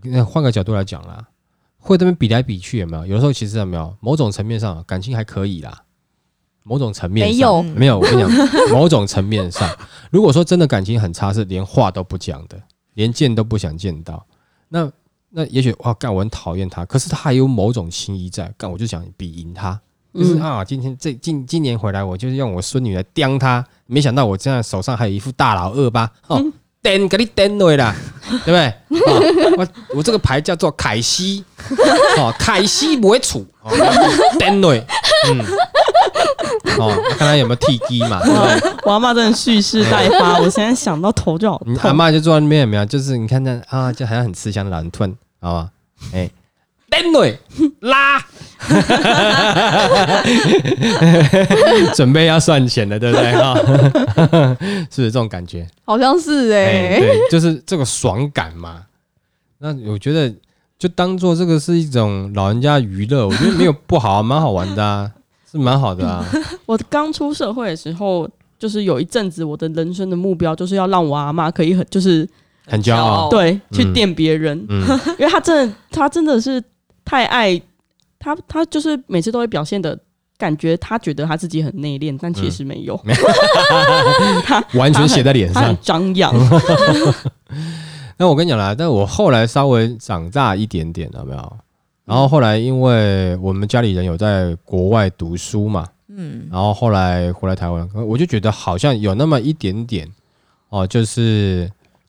[0.03, 1.25] 那换个角度来讲啦，
[1.87, 3.05] 会这边比来比去有没有？
[3.05, 5.83] 有的时候其实有没有某种层面上感情还可以啦，
[6.63, 7.55] 某种层面上没有。
[7.57, 7.99] 嗯没有。
[7.99, 8.29] 我跟你讲，
[8.71, 9.69] 某种层面上，
[10.11, 12.61] 如果说真的感情很差，是连话都不讲的，
[12.95, 14.25] 连见都不想见到，
[14.69, 14.91] 那
[15.29, 19.79] 那也许哇干我很讨厌他，可是他还有某种情谊在，干我就想比赢他。
[20.13, 20.41] 就是嗯。
[20.41, 26.43] 啊，今天这今今年回来，我就是用我孙女来刁他，没想到我现在手上还有一副大老二吧，哦，
[26.81, 27.93] 颠给你颠落啦，
[28.45, 28.73] 对不对？
[29.05, 31.43] 哦、我我这个牌叫做凯西，
[32.17, 33.71] 哦，凯西不会处，哦，
[34.39, 34.85] 颠对，
[35.29, 35.39] 嗯，
[36.79, 38.73] 哦，看他有没有剃鸡嘛，对不对？
[38.85, 41.95] 我阿妈真的蓄势待发，我现在想到头就好你阿痛。
[41.95, 42.85] 妈就坐在那边有没有？
[42.85, 45.69] 就是你看那啊，就好像很吃香的老人突然，好吧？
[46.13, 46.29] 哎
[46.89, 47.37] 等对
[47.81, 48.19] 拉，
[51.95, 53.55] 准备要算钱了，对不对哈？
[54.89, 55.67] 是不是这种感觉？
[55.85, 58.83] 好像是哎、哎，对，就是这个爽感嘛。
[59.59, 60.33] 那我觉得
[60.79, 65.11] 就当做这个是一种老人家娱乐，我觉得没有不好啊，蛮好玩的啊，
[65.51, 66.25] 是蛮好的啊。
[66.65, 72.27] 我刚出社会的时候，就是有一阵子我的人生的目标就是要让我阿妈可以很就是
[72.65, 74.81] 很骄傲，对去嗯电别人，嗯，
[75.19, 76.63] 因为他真的他真的是
[77.07, 77.59] 太爱
[78.19, 79.97] 他，他就是每次都会表现的。
[80.39, 82.95] 感觉他觉得他自己很内敛，但其实没有，
[84.45, 85.77] 他完全写在脸上他很。
[85.81, 86.31] 张扬。
[88.17, 91.57] 那我跟你讲啦，但我后来稍微长大一点点，有没有？
[92.05, 100.07] 然后后来因为我们家里人有在国外读书嘛，嗯，然后后来回来台湾，我就觉得好像有那么一点点
[100.69, 101.67] 哦，就是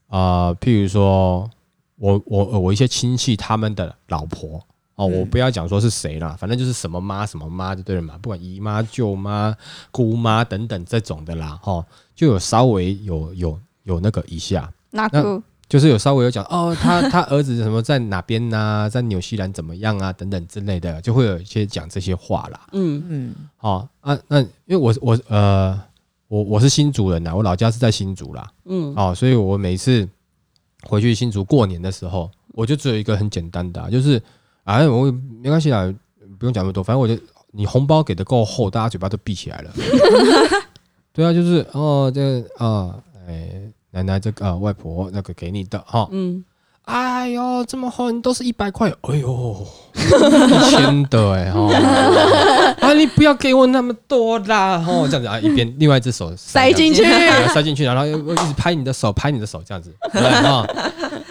[0.09, 1.49] 啊、呃譬如说
[1.97, 4.61] 我我我一些亲戚他们的老婆
[4.99, 9.57] 哦，嗯我不要讲说是谁啦，反正就是什么妈什么妈就对了嘛，不管姨妈、舅妈、
[9.93, 11.85] 姑妈等等这种的啦，哦，
[12.15, 14.69] 就有稍微有有有那个一下。
[14.91, 22.67] 那那就是有稍微有讲哦，他他儿子什么在哪边呐、在纽西兰怎么样啊，等等之类的，就会有一些讲这些话啦。
[22.73, 25.79] 嗯嗯，哦啊，那因为我我呃
[26.27, 28.51] 我我是新竹人呐，我老家是在新竹啦。
[28.65, 30.09] 嗯哦，所以我每次
[30.85, 34.21] 回去新竹过年的时候，我就只有一个很简单的、啊，就是
[34.72, 35.11] 啊我
[35.42, 35.92] 没关系啦，
[36.38, 37.16] 不用讲那么多，反正我就
[37.52, 39.70] 你红包给的够厚，大家嘴巴都闭起来了。
[41.12, 42.94] 对啊，就是哦这个啊
[43.26, 43.72] 哎。
[43.90, 46.44] 奶奶，这个、啊、外婆那个给你的哈，嗯，
[46.83, 51.72] 哎呦，这么厚，你都是一百块，哎呦，一千的哎哈，
[52.87, 60.66] 啊，你不要给我那么多啦，哈，这样子啊，一边另外一只手塞进去，哎塞进去，然后又又一直拍你的手，拍你的手，这样子，对啊，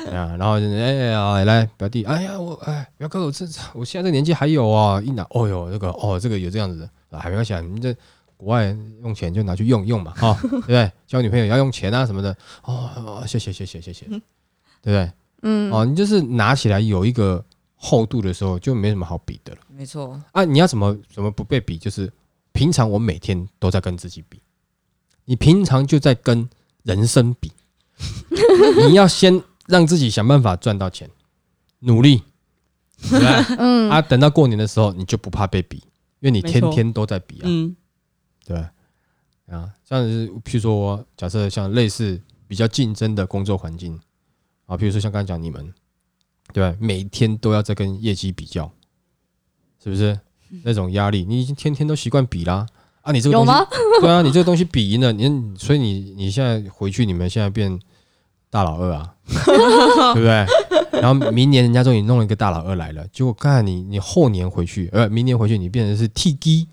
[0.09, 7.95] 啊，然后就是哎呀，来表弟，哎呀，我哎表哥，我这我现在这年纪还有啊，一拿，哦呦，这个哦，这个有这样子的，啊，还没关系啊，你这
[8.35, 10.91] 国外用钱就拿去用用嘛，哈、对不对？
[11.07, 12.31] 交女朋友要用钱啊什么的，
[12.63, 14.19] 哦，哦谢谢谢谢谢谢，对
[14.81, 15.11] 不对？
[15.43, 17.43] 嗯，哦，你就是拿起来有一个
[17.75, 20.43] 厚度的时候，就没什么好比的了没错，啊！
[20.43, 21.77] 你要怎么怎么不被比？
[21.77, 22.11] 就是
[22.51, 24.41] 平常我每天都在跟自己比，
[25.25, 26.49] 你平常就在跟
[26.83, 27.51] 人生比，
[28.89, 31.09] 你要先让自己想办法赚到钱，
[31.79, 32.23] 努力，
[33.09, 33.45] 对吧？
[33.59, 35.77] 嗯，啊，等到过年的时候，你就不怕被比，
[36.19, 37.75] 因为你天天都在比啊，嗯
[38.45, 38.71] 对吧
[39.47, 43.99] 啊，这样子，譬如说，假设像类似比较竞争的工作环境
[44.65, 45.73] 啊，譬如说像刚才讲你们，
[46.53, 46.75] 对吧？
[46.79, 48.71] 每天都要在跟业绩比较，
[49.83, 50.19] 是不是？
[50.63, 52.65] 那种压力，你已经天天都习惯比啦。
[53.01, 53.67] 啊，你这个东西有吗？
[53.99, 57.77] 对啊，你这个东西比赢了，你所以你你现在回去，你们现在变
[58.49, 59.13] 大老二啊，
[60.13, 60.45] 对不对？
[61.01, 66.67] 然后明年人家终于弄了一个大老二来了，结果看你你后年回去，呃，明年回去你变成是 T G，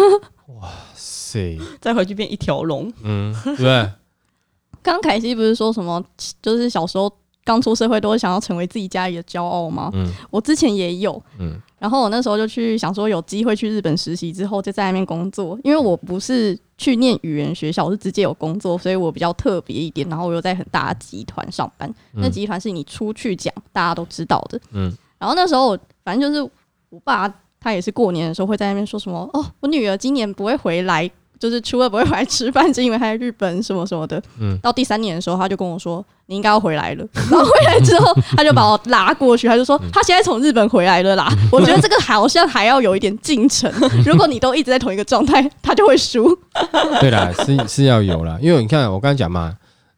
[0.60, 2.92] 哇塞，再回去变一条龙。
[3.02, 3.90] 嗯，对不对？
[4.82, 6.02] 刚凯西不是说什么，
[6.40, 7.12] 就是小时候
[7.46, 9.90] 刚出社会都会想要成为自己家里的骄傲吗？
[9.94, 20.08] 嗯我之前也有，嗯然后我那时候就去想说有机会去日本实习之后就在那边工作，因为我不是去念语言学校，我是直接有工作，所以我比较特别一点。
[20.08, 24.60] 然后我又在很大的集团上班，那集团是你出去讲大家都知道的。
[24.72, 26.50] 嗯然后那时候我反正就是
[26.90, 34.22] 我爸他也是过年的时候会在那边说什么哦，我女儿今年不会回来，就是初二不会回来吃饭，是因为他在日本什么什么的。
[34.40, 37.06] 嗯到第三年的时候，他就跟我说你应该要回来了。
[37.14, 41.28] 然后回来之后，他就把我拉过去，他就说他现在从日本回来了啦。
[41.52, 43.70] 我觉得这个好像还要有一点进程，
[44.04, 46.36] 如果你都一直在同一个状态，他就会输。
[47.00, 49.54] 对啦，是是要有啦，因为你看我刚才讲嘛，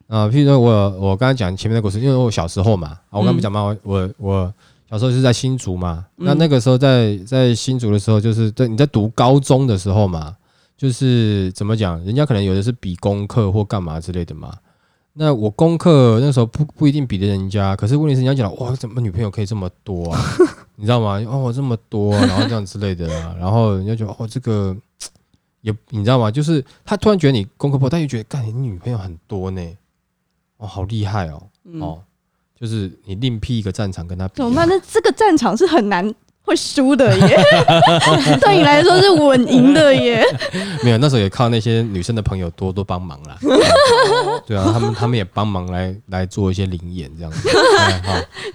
[0.07, 4.53] 啊、譬如说我我刚才讲前面的故事，因为我小时候嘛，啊我刚不讲嘛，我我我
[4.89, 10.35] 小时候是在新竹嘛，那嗯那个时候在在新竹的时候，就是在你在读高中的时候嘛，
[10.79, 14.55] 就是怎么讲，人家可能有的是比功课或干嘛之类的嘛。
[15.11, 20.21] 那我功课那时候不不一定比得人家，可是问题是人家讲哇，怎么女朋友可以这么多啊？
[20.77, 21.19] 你知道吗？
[21.27, 24.73] 哦，这么多、然后这样之类的啊，然后人家觉得哦，这个
[25.59, 26.31] 也你知道吗？
[26.31, 29.61] 就是他突然觉得你功课不好，但又觉得干你女朋友很多呢，
[30.55, 32.01] 哦，好厉害哦，嗯，哦，
[32.57, 34.65] 就是你另辟一个战场跟他比、怎么办？
[34.69, 36.15] 那这个战场是很难
[36.49, 37.37] 会输的耶，
[38.41, 40.25] 对你来说是稳赢的耶。
[40.83, 43.37] 没有，那时候也靠那些女生的朋友多多帮忙啦。
[44.47, 47.49] 对啊，他们他们也帮忙来来做一些灵演这样子。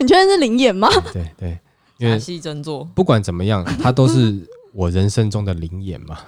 [0.00, 0.88] 你确定是灵演吗？
[1.12, 1.58] 对对，
[1.98, 4.34] 因假为戏真做，不管怎么样，他都是
[4.72, 6.18] 我人生中的灵演嘛。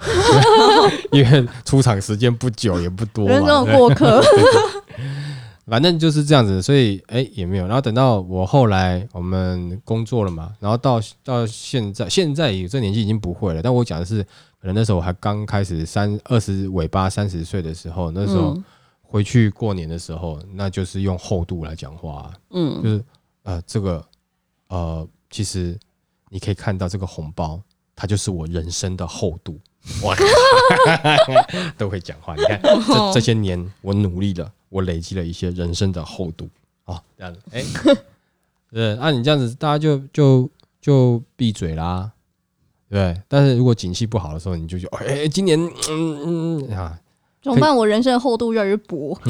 [1.11, 3.45] 因为出场时间不久也不多人嘛。
[3.45, 4.23] 对中的过客，
[5.69, 7.65] 反正就是这样子，所以哎、也没有。
[7.67, 13.61] 然后等到我后来我们工作了嘛，然后到到现在，现在有这年纪已经不会了。
[13.61, 14.23] 但我讲的是，
[14.59, 18.63] 可能那时候我还刚开始三二十尾巴三十岁的时候，那时候嗯
[19.01, 23.03] 回去过年的时候，那就是用厚度来讲话啊、嗯就是
[23.43, 24.05] 呃这个
[24.67, 25.77] 呃，其实
[26.29, 27.61] 你可以看到这个红包，
[27.95, 29.59] 它就是我人生的厚度。
[30.03, 30.13] 哇，
[31.77, 32.35] 都会讲话。
[32.35, 36.49] 你看这这些年我努力了，我累积了一些人生的厚度
[36.85, 37.63] 哦，这样子， 哎、
[38.71, 40.49] 对，那、你这样子，大家就就
[40.81, 42.11] 就闭嘴啦，
[42.89, 43.21] 对？
[43.27, 46.99] 但是如果景气不好的时候，你就觉得，哎、今年嗯嗯啊，
[47.41, 47.75] 怎么办？
[47.75, 49.17] 我人生的厚度越来越薄。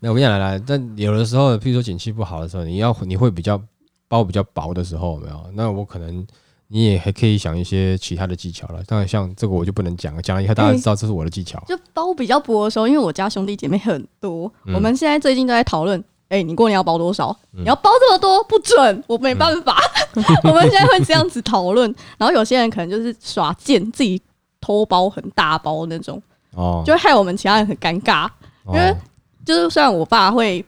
[0.00, 3.60] 那我跟你讲来，但有的时候，譬如说景气不好的时候，你要你会比较
[4.08, 5.50] 包比较薄的时候，有没有？
[5.54, 6.26] 那我可能
[6.72, 8.82] 你也还可以想一些其他的技巧了。
[8.86, 11.62] 当然，像这个我就不能讲了，讲了以后大家知道这是我的技巧。
[11.68, 16.02] 就包比较薄的时候，因为我家兄弟姐妹很多，嗯我们现在最近都在讨论。
[16.30, 17.28] 哎、你过年要包多少？
[17.52, 19.76] 嗯你要包这么多不准，我没办法。
[20.44, 24.18] 我们现在会这样子讨论，然后有些人可能就是耍贱，自己
[24.58, 26.22] 偷包很大包那种，
[26.54, 28.26] 哦，就会害我们其他人很尴尬。
[28.68, 28.96] 因为哦
[29.44, 30.64] 就是虽然我爸会，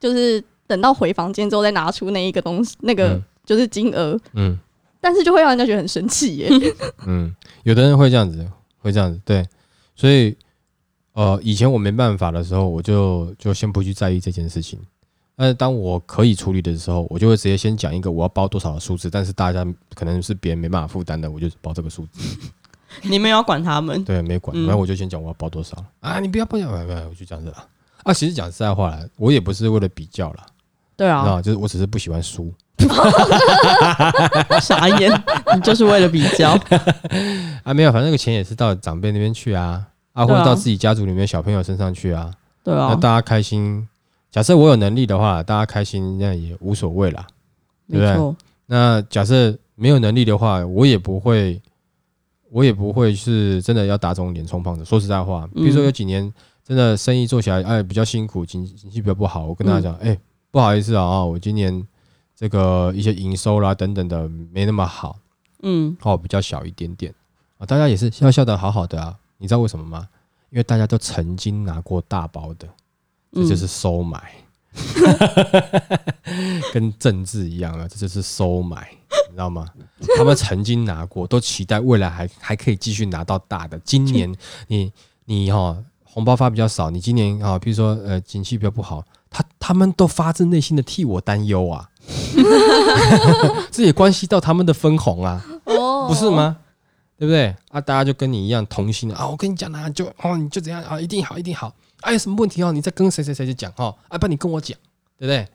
[0.00, 4.58] 就是等到回房间之后再拿出那一个东西，那个嗯就是金额，嗯
[5.04, 6.48] 但是就会让人家觉得很生气耶。
[7.06, 7.30] 嗯，
[7.62, 9.46] 有的人会这样子，会这样子，对，
[9.94, 10.34] 所以
[11.12, 14.80] 呃，以前我没办法的时候，我就就先不去在意这件事情。
[15.36, 19.62] 但是当我可以处理的时候，我就会直接先讲一个我要包多少的数字，但是大家
[19.94, 22.38] 可能是别人没办法负担的，我就包这个数字。
[23.02, 27.68] 你们要管他们，对，没管，嗯然后我就先讲我要包多少啊，你不要不要，不要，不要我就这样子了。
[28.04, 30.46] 啊，其实讲实在话啦，我也不是为了比较啦，
[30.96, 32.50] 对啊，啊，就是我只是不喜欢输。
[34.60, 35.10] 傻眼，
[35.54, 36.50] 你就是为了比较，
[37.62, 42.30] 啊，没有，反正那个钱也是到长辈那边去啊，啊，或对啊者到自己家族里面小朋友身上去啊。
[42.62, 43.86] 对啊，那大家开心，
[44.30, 47.26] 假设我有能力的话，大家开心那也无所谓啦。
[47.90, 51.60] 对不对，那假设没有能力的话，我也不会，
[52.50, 54.84] 我也不会是真的要打肿脸充胖子。
[54.84, 56.32] 说实在话，比如说嗯有几年
[56.66, 60.18] 真的生意做起来，哎，比较辛苦，经经济比较不好，我跟大家嗯讲，哎、
[60.50, 61.86] 不好意思啊，哦我今年
[62.36, 65.16] 这个一些营收啦等等的没那么好，
[65.62, 67.14] 嗯，哦，比较小一点点。
[67.58, 70.08] 啊，大家也是笑笑的好好的啊，你知道为什么吗？
[70.50, 72.66] 因为大家都曾经拿过大包的，
[73.32, 73.46] 这嗯。
[73.48, 74.34] 就是收买，
[76.72, 78.88] 跟政治一样啊，这就是收买，
[79.28, 79.68] 你知道吗？
[80.16, 83.78] 他们曾经拿过，都期待未来还还可以继续拿到大的。
[83.80, 84.32] 今年
[84.68, 84.92] 你
[85.24, 91.90] 你哈、红包发比较少，你今年啊，比如说呃景气比较不好，他他们都发自内心的替我担忧啊，
[93.70, 95.44] 这也关系到他们的分红啊。
[95.64, 96.28] 哦不是？
[96.30, 96.58] 吗？
[97.16, 97.80] 对不对啊？
[97.80, 99.26] 大家就跟你一样同心啊！
[99.26, 101.72] 我跟你讲啊，就哦，你就怎样啊，一定好，一定好。
[102.00, 104.76] 啊，有什么问题哦，你再跟谁谁谁去讲哦，啊，不然你跟我讲，
[105.16, 105.48] 对不对？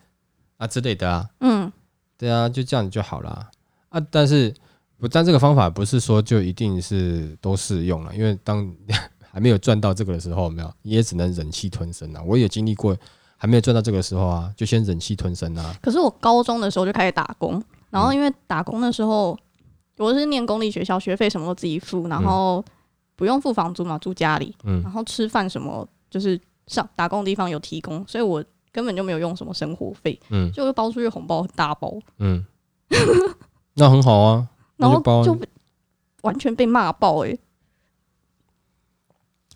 [0.57, 1.71] 啊之类的啊，嗯，
[2.17, 3.49] 对啊，就这样就好了。
[3.89, 3.99] 啊。
[4.09, 4.53] 但是
[4.97, 8.73] 不，但这个方法不是说就一定是都适用了，因为当
[9.31, 12.21] 还没有赚到这个的时候，没有你也只能忍气吞声啊。
[12.25, 12.97] 我也经历过，
[13.41, 15.73] 还没有赚到这个时候啊，就先忍气吞声啊。
[15.81, 19.37] 可是我高中的时候就开始打工，然后因为打工的时候
[19.97, 22.63] 我是念公立学校，学费什么都自己付，然后
[23.15, 24.83] 不用付房租嘛，住家里，嗯。
[24.83, 30.51] 然后吃饭什么就是上打工的地方有提供，所以我根本就没有用什么生活费，嗯。
[30.51, 32.45] 就包出去红包很大包，嗯，
[33.75, 34.49] 那很好啊。
[34.75, 35.37] 然后就
[36.23, 37.39] 完全被骂爆诶、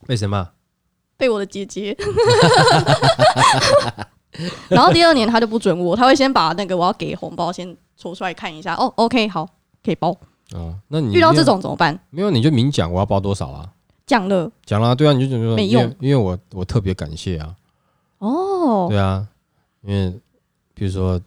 [0.06, 0.50] 被谁骂？
[1.24, 1.96] 被我的姐姐。
[4.68, 8.76] 然后第二年他就不准我，他会先把那个我要给红包先抽出来看一下。
[8.76, 9.48] 哦，OK，好，
[9.82, 10.10] 可以包。
[10.52, 11.98] 哦，那你遇到这种怎么办？
[12.10, 13.72] 没有，你就明讲我要包多少啊？
[14.06, 17.56] 讲了讲了、对啊，你就讲说没用因为我我特别感谢啊，
[18.18, 19.26] 哦，对啊，
[19.82, 20.14] 因为
[20.74, 21.22] 比如说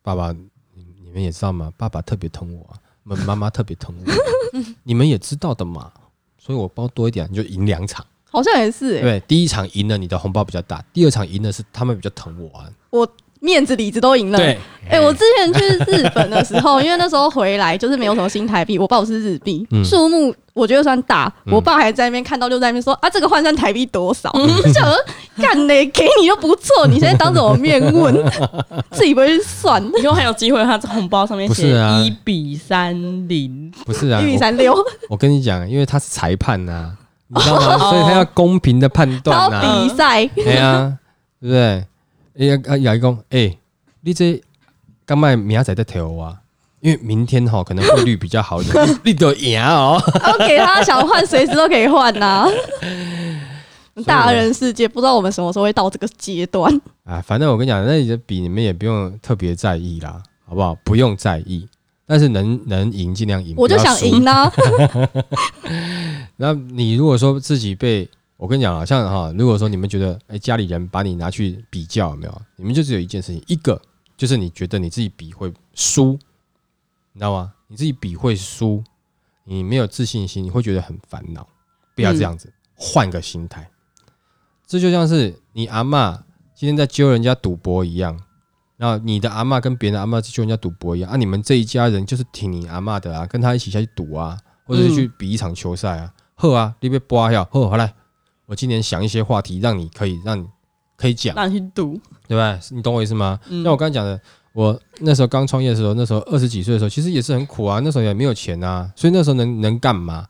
[0.00, 4.04] 爸爸，你你们也知道嘛，爸爸特别疼我啊，我们妈妈特别疼我，
[4.84, 5.92] 你们也知道的嘛，
[6.38, 9.22] 所以我包多一点，你就赢两场，好像也是、欸，对？
[9.26, 13.08] 第一场赢了，你的红包比较大；第二场赢的是他们比较疼我啊，我
[13.40, 14.38] 面子里子都赢了。
[14.38, 14.58] 对，
[14.90, 21.32] 哎、我之前去日本的时候，因为那时候回来就是没有什么新台币，我报的是日币，嗯数目我觉得算大。
[21.46, 24.30] 嗯我爸还在那边看到就在那边说啊，这个换算台币多少？
[24.34, 24.94] 我想说
[25.36, 28.12] 干嘞，给你又不错，你现在当着我面问，
[28.90, 32.92] 自己不会去算，以后还有机会，他在红包上面不是写啊一比三
[33.28, 34.76] 零，不是啊，一比三六，
[35.08, 36.90] 我跟你讲，因为他是裁判呐、
[37.28, 37.78] 你知道吗？
[37.90, 40.98] 所以他要公平的判断呐、 比赛，对啊，
[41.40, 41.86] 对不对？
[42.38, 43.56] 哎呀，啊，牙医讲，哎，
[44.02, 44.40] 你这
[45.04, 46.36] 刚卖明仔载在投啊，
[46.80, 50.00] 因为明天哈可能汇率比较好一点， 你你都赢哦。
[50.22, 52.46] 然后给他想换，随时都可以换呐、
[54.06, 56.72] 大人世界不知道我们什么时候会到这个阶段。
[57.04, 60.74] 啊，反正我跟你讲，那你的比你们也不用特别在意啦，好不好？
[60.84, 61.66] 不用在意，
[62.08, 63.54] 但是能能赢尽量赢。
[63.58, 64.50] 我就想赢啊！
[66.36, 72.42] 那你如果说自己被我跟你讲啊，像哈，如果说你们觉得哎、家里人把你拿去比较有没有？
[72.56, 73.78] 你们就只有一件事情，一个
[74.16, 76.12] 就是你觉得你自己比会输，
[77.12, 77.52] 你知道吗？
[77.66, 78.82] 你自己比会输，
[79.44, 81.46] 你没有自信心，你会觉得很烦恼。
[81.94, 83.68] 不要这样子，换个心态。
[84.66, 86.20] 这就像是你阿嬷
[86.54, 88.18] 今天在揪人家赌博一样，
[88.78, 96.10] 然后你的阿妈跟别人的阿妈去揪人家赌博一样啊，你们这一家人就是挺你阿妈的啊，跟他一起下去赌啊，或者是去比一场球赛啊。
[96.36, 97.92] 好啊，你被刮掉，呵，好来，
[98.46, 100.46] 我今年想一些话题，让你可以让你
[100.96, 102.56] 可以讲，让你去赌，对吧？
[102.70, 103.40] 你懂我意思吗？
[103.48, 104.20] 嗯像我刚才讲的，
[104.52, 110.24] 我那时候刚创业的时候，那时候二十几岁的时候，其实也是很苦啊，那时候也没有钱啊，所以那时候能能干嘛？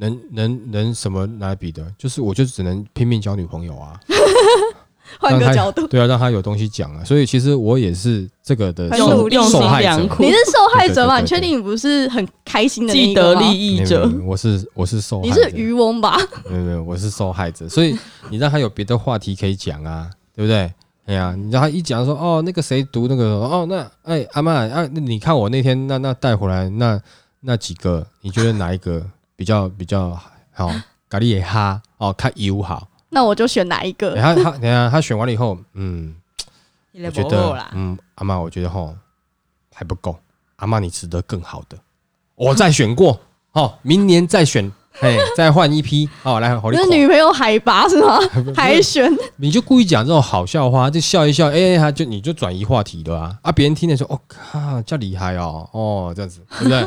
[0.00, 1.92] 能能能什么来比的？
[1.98, 3.98] 就是我就只能拼命交女朋友啊，
[5.18, 7.04] 换个角度，对啊，让他有东西讲啊。
[7.04, 9.88] 所以其实我也是这个的很受用心受害者。
[9.88, 11.20] 良苦你是受害者吗？
[11.20, 13.12] 对对对对你确定你不是很开心的既？
[13.14, 16.16] 得利益者我是我是受害你，是渔翁吧？
[16.48, 17.96] 没有没有，我是受害者，所以
[18.30, 20.72] 你让他有别的话题可以讲啊，对不对？
[21.06, 27.00] 哎呀，你让他一讲说哦，那个谁读那个哦，那哎阿妈啊，那你看我那天那那带回来那
[27.40, 29.04] 那几个，你觉得哪一个
[29.34, 30.18] 比较比较
[30.52, 30.70] 好？
[31.08, 32.86] 咖喱也哈哦，看油好。
[33.10, 34.14] 那我就选哪一个？
[34.14, 36.14] 哎他他等一下他选完了以后，嗯，
[37.04, 38.94] 我觉得嗯，阿妈我觉得吼
[39.74, 40.18] 还不够，
[40.56, 41.78] 阿妈你值得更好的，
[42.34, 43.20] 我再选过
[43.52, 48.18] 哦，明年再选， 哎，再换一批哦，来好那女朋友海拔是吗？
[48.54, 53.38] 海选你就故意讲这种好笑话，就笑一笑，哎、他就你就转移话题了啊！
[53.42, 56.86] 啊，别人听的时候，哦靠，叫厉害哦，哦，这样子，对不对？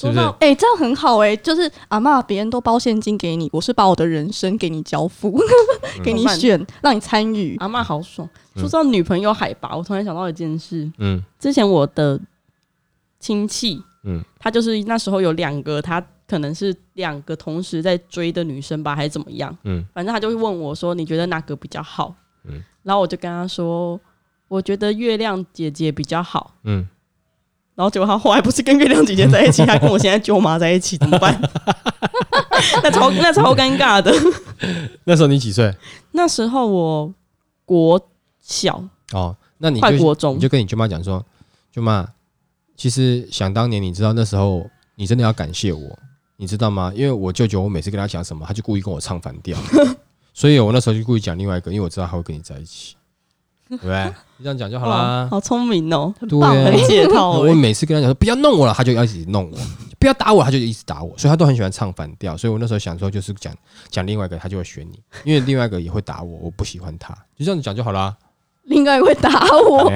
[0.00, 0.18] 是不是？
[0.18, 5.38] 说到哎、这样很好哎、就是阿妈别人都包现金给你，我是把我的人生给你交付，
[6.02, 7.56] 给你选，让你参与。
[7.58, 8.28] 阿妈好爽。
[8.54, 12.18] 嗯说到女朋友海拔，我突然想到一件事，嗯之前我的
[13.18, 19.56] 亲戚，嗯他就是那时候有两个，他可能是两个同时在追的女生吧，还是怎么样？
[19.64, 24.00] 嗯反正他就会问我说：“你觉得哪个比较好？”嗯然后我就跟他说
[24.48, 26.54] ：“我觉得月亮姐姐比较好。
[26.64, 26.86] 嗯，”
[27.80, 31.40] 然后结果他后来不是跟月亮姐姐在一起，他跟我现在舅妈在一起，怎么办？
[32.84, 34.12] 那超那超尴尬的。
[35.04, 35.74] 那时候你几岁？
[36.12, 37.14] 那时候我
[37.64, 37.98] 国
[38.38, 41.24] 小哦，那你就快国中你就跟你舅妈讲说，
[41.72, 42.06] 舅妈，
[42.76, 45.98] 其实想当年，你知道那时候你真的要感谢我，
[46.36, 46.92] 你知道吗？
[46.94, 49.58] 因为我舅舅，我每次跟他讲什么，他就故意跟我唱反调，
[50.34, 52.94] 所以我那时候就故意讲另外一个，因为我知道他会跟你在一起，
[53.76, 54.12] 对不对？
[54.38, 55.28] 你这样讲就好哇啦。
[55.30, 56.28] 好聪明哦，很
[56.88, 59.56] 解套我欸每次跟他讲说不要弄我了，他就要一直弄我；
[59.98, 62.36] 不要打我，他就一直打我，所以他都很喜欢唱反调。
[62.36, 63.54] 所以我那时候想说，就是讲
[63.88, 68.16] 讲另外一个，他就会选你，因为另外一个也会打我，我不喜欢他，就这样子讲就好啦。
[68.64, 69.30] 另外一位打
[69.68, 69.88] 我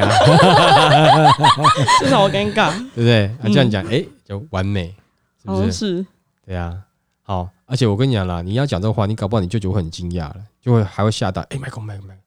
[2.00, 2.72] 真的 好尴尬。
[2.94, 3.26] 对不对？
[3.26, 4.94] 啊，这样讲，哎，就完美，
[5.42, 6.04] 是不是？
[6.46, 6.76] 对啊，
[7.22, 12.20] 好，而且我跟你讲啦，你要讲这个话，你搞不好你舅舅会很惊讶了，就会还会吓到，哎，麦克麦克麦克，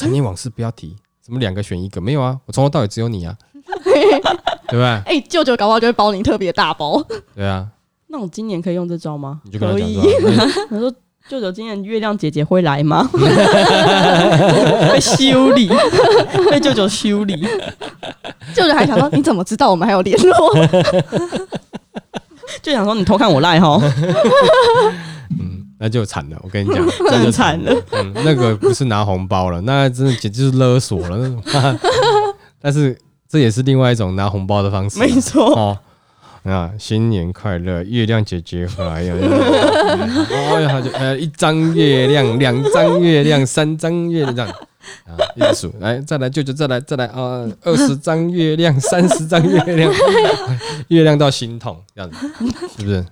[0.00, 2.00] 陈年往事不要提，怎么两个选一个？
[2.00, 3.34] 没有啊，我从头到尾只有你啊，
[4.68, 4.84] 对不对？
[5.04, 7.02] 哎、舅舅搞不好就会包你特别大包。
[7.34, 7.66] 对啊，
[8.08, 9.40] 那我今年可以用这招吗？
[9.44, 9.94] 你就跟他讲可以
[10.34, 10.90] 说啊， 我说
[11.28, 13.08] 舅舅，今年月亮姐姐会来吗？
[14.92, 15.68] 被修理，
[16.50, 17.46] 被舅舅修理。
[18.54, 20.66] 舅舅还想说，你怎么知道我们还有联络？
[22.62, 24.94] 就想说你偷看我赖哈，嗯，
[25.82, 27.74] 那就惨了，我跟你讲， 那就惨了。
[27.92, 31.16] 嗯，那个不是拿红包了，那真的简直就是勒索了。
[31.16, 31.28] 那
[31.72, 31.80] 种
[32.60, 35.78] 但是这也是另外一种拿红包的方式啊、没错，哦。
[36.42, 37.82] 啊，新年快乐！
[37.82, 39.14] 月亮姐姐回来了。
[40.32, 44.50] 哎呀，就呃，一张月亮，两张月亮，三张月亮，这样
[45.04, 49.92] 啊，一直数，来，再来，舅舅，再来，再来啊，二十张月亮，三十张月亮，
[50.88, 52.16] 月亮到心痛，这样子，
[52.78, 53.04] 是不是？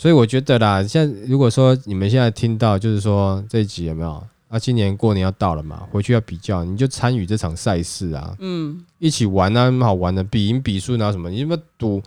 [0.00, 4.22] 所以我觉得啦，现在如果说你们现在听到，就是说这一集有没有？
[4.46, 11.28] 啊，今年过年要到了嘛，回去要比较，你就参与这场赛事啊，嗯，一起玩啊，很好玩的，比赢比输拿什么？
[11.28, 12.00] 你有没有赌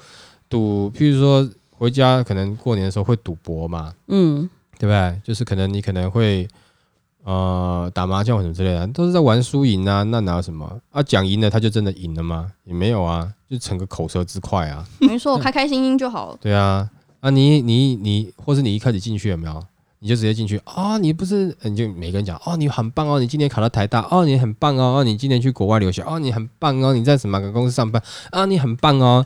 [0.50, 0.90] 赌？
[0.92, 5.20] 譬如说回家可能过年的时候会赌博嘛，嗯，对不对？
[5.26, 6.48] 就是可能你可能会
[7.26, 11.04] 呃打麻将或什么之类的，都是在玩输赢啊，那哪有什么啊？
[11.04, 12.50] 讲赢了他就真的赢了吗？
[12.64, 16.38] 也没有啊，就逞个口舌之快啊，没错， 开开心心就好了。
[16.42, 16.90] 对啊，
[17.22, 19.64] 啊你你你，或是你一开始进去有没有？
[20.00, 28.02] 你就直接进去啊、你不是，你就每个人讲哦，你很棒哦，你今年考到台大哦，你很棒哦，哦，你今年去国外留学哦，你很棒哦，你在什么个公司上班
[28.32, 29.26] 啊，你很棒哦。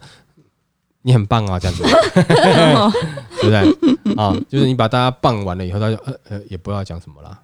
[1.08, 1.84] 你很棒哦，这样子，
[3.40, 4.16] 对不对？
[4.18, 7.40] 啊，就是你把大家棒完了以后，他就呃呃也不知道讲什么啦，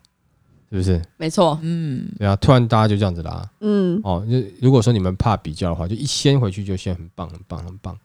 [0.71, 0.99] 是不是？
[1.17, 3.47] 没错，嗯，对啊，突然大家就这样子啦。
[3.59, 7.95] 嗯，哦，就如果说你们怕比较的话，就一先回去就先很棒，很棒，很棒，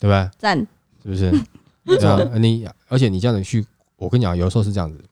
[0.00, 0.28] 对不对？
[0.38, 0.66] 赞，
[1.02, 1.30] 是不是？
[1.84, 5.02] 对啊，你而且你这样子去，我跟你讲，有的时候是这样子。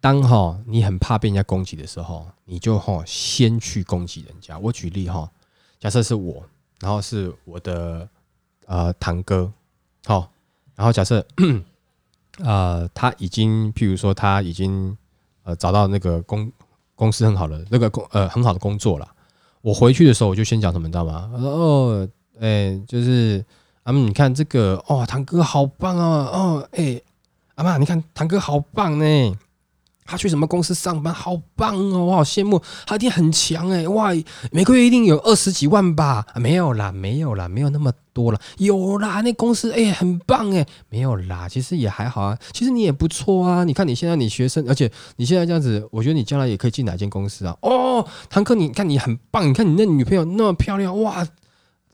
[0.00, 4.56] 当哈你很怕被人家攻击的时候，你就哈先去攻击人家。
[4.58, 5.28] 我举例哈，
[5.80, 6.44] 假设是我，
[6.80, 8.08] 然后是我的
[8.66, 9.52] 呃堂哥，
[10.06, 10.30] 好，
[10.76, 11.26] 然后假设
[12.38, 14.96] 呃他已经，譬如说他已经
[15.42, 16.50] 呃找到那个公
[16.94, 19.12] 公司很好的那个工呃很好的工作了，
[19.62, 21.28] 我回去的时候我就先讲什么，你知道吗？
[21.34, 22.08] 我说哦，
[22.38, 23.44] 哎、就是
[23.88, 27.00] 啊，你看这个哦，堂哥好棒哦，哦，哎、
[27.54, 29.34] 阿妈，你看堂哥好棒呢。
[30.04, 32.04] 他去什么公司上班，好棒哦！
[32.04, 33.86] 我好羡慕，他一定很强哎！
[33.88, 34.10] 哇，
[34.52, 36.26] 每个月一定有二十几万吧？
[36.36, 38.38] 没有啦，没有啦，没有那么多啦。
[38.58, 42.38] 有啦，那公司哎、很棒哎，没有啦，其实也还好啊。
[42.52, 47.56] 其实你也不错啊，你看你现在你学生，而且你现在这样子，我觉得你将来也可以进哪间公司啊？
[47.62, 51.26] 哦，堂哥，你看你很棒，你看你那女朋友那么漂亮哇！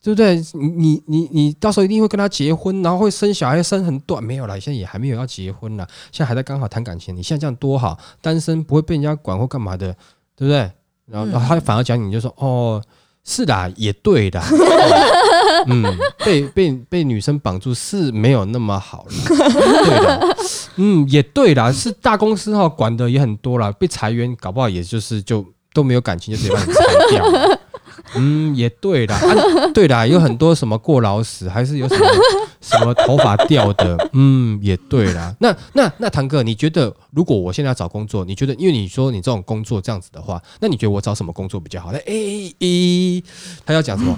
[0.04, 0.36] 对不对？
[0.52, 4.22] 你你你你到时候一定会跟他结婚，然后会生小孩，生很短。
[4.22, 7.16] 没有啦，现在也还没有要结婚啦，现在还在刚好谈感情。
[7.16, 9.96] 你现在这样多好，单身不会被人家管或干嘛的，
[10.36, 10.70] 对不对？
[11.06, 12.82] 然后，然后他反而讲你就说哦，
[13.24, 15.82] 是啦，也对的，哦 嗯，
[16.22, 20.36] 被被被女生绑住是没有那么好了，对的，
[20.76, 25.42] 嗯，也对啦，是大公司哈、管的也很多啦，被裁员搞不好也就是就
[25.72, 27.60] 都没有感情，就直接把你裁掉了。
[28.16, 29.34] 嗯，也对啦，啊，
[29.74, 32.06] 对啦，有很多什么过劳死，还是有什么
[32.60, 35.34] 什么头发掉的，嗯，也对啦。
[35.40, 41.92] 那那那堂哥，你觉得如果我现在要找工作，你觉得因为你说你这种工作这样子的话，那你觉得我找什么工作比较好？
[41.92, 43.22] 那诶诶，
[43.66, 44.14] 他要讲什么？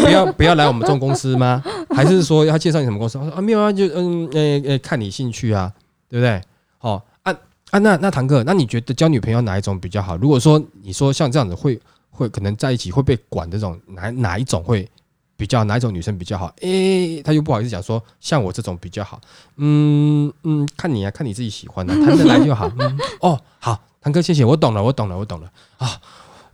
[0.00, 1.62] 不要不要来我们这种公司吗？
[1.94, 3.18] 还是说要介绍你什么公司？
[3.18, 5.72] 他说啊没有啊，就嗯呃呃看你兴趣啊，
[6.08, 6.40] 对不对？
[6.78, 7.32] 好、啊
[7.70, 10.16] 啊那那堂哥，那你觉得交女朋友哪一种比较好？
[10.16, 11.78] 如果说你说像这样子会
[12.20, 14.86] 会可能在一起会被管这种哪哪一种会
[15.36, 16.52] 比较哪一种女生比较好？
[16.60, 19.18] 诶、他又不好意思讲说像我这种比较好。
[19.56, 22.70] 嗯嗯，看你啊，看你自己喜欢的、谈得来就好。
[22.78, 25.98] 嗯， 哦，好，堂哥，谢谢，我懂了，我懂了，我懂了啊。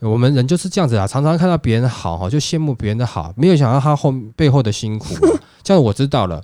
[0.00, 6.42] 我们人就是这样子啊，常常看到别人好哈，就羡慕别人的好，没有想到他后背后的辛苦啊、这样我知道了，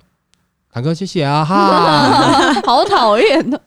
[0.71, 2.51] 堂哥，谢谢啊哈。
[2.65, 3.61] 好讨厌哦。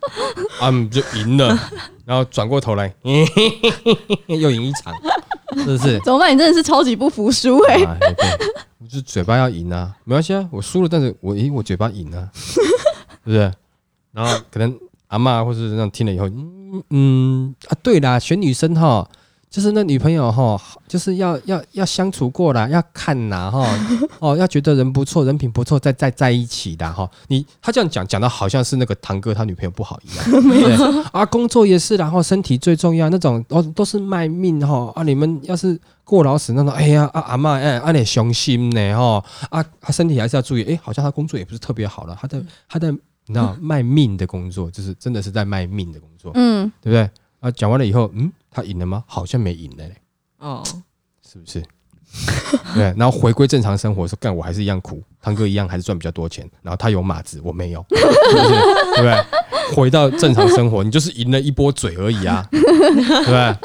[0.61, 1.57] 啊，嗯就赢了，
[2.05, 2.93] 然后转过头来，
[4.27, 4.93] 又赢一场，
[5.55, 5.99] 是不是？
[6.05, 6.35] 怎么办？
[6.35, 8.09] 你真的是超级不服输哎、啊，对，
[8.79, 12.61] 我就嘴巴要赢啊，没关系啊，我输了，但是我咦，我嘴巴赢啊， 是
[13.25, 13.53] 不是？
[14.13, 14.79] 然后可能
[15.09, 19.09] 阿嬷或是那样听了以后，嗯嗯啊，对啦，选女生哈，
[19.57, 23.67] 就是那女朋友哈，就是要要要相处过来，要看呐哈，
[24.21, 27.11] 哦，要觉得人不错，人品不错，再再在一起的哈。
[27.29, 35.03] 你他这样讲讲的好像是那个堂哥他女朋友不好一样， 对啊，工作也是，然后身体最重要那种，哦，都是卖命哈啊！
[35.05, 47.11] 你们要是过劳死那种，哎呀啊阿妈哎，阿你伤心呢哈啊，他身体还是要注意，哎，好像他工作也不是特别好了，他的他的你知道 卖命的工作，就是真的是在卖命的工作，嗯，对不对？
[47.39, 49.05] 啊，讲完了以后，嗯，他赢了吗？
[49.07, 49.95] 好像没赢了嘞，
[50.39, 50.63] 哦，
[51.23, 51.63] 是不是？
[52.75, 57.97] 对，然后回归正常生活，的时候干我还是一样苦，堂哥一样还是赚比较多钱，然后他有马子，我没有，是
[58.35, 58.49] 不是？
[58.49, 59.25] 对不对？
[59.75, 63.57] 回到正常生活，你就是赢了一波嘴而已啊，对不对？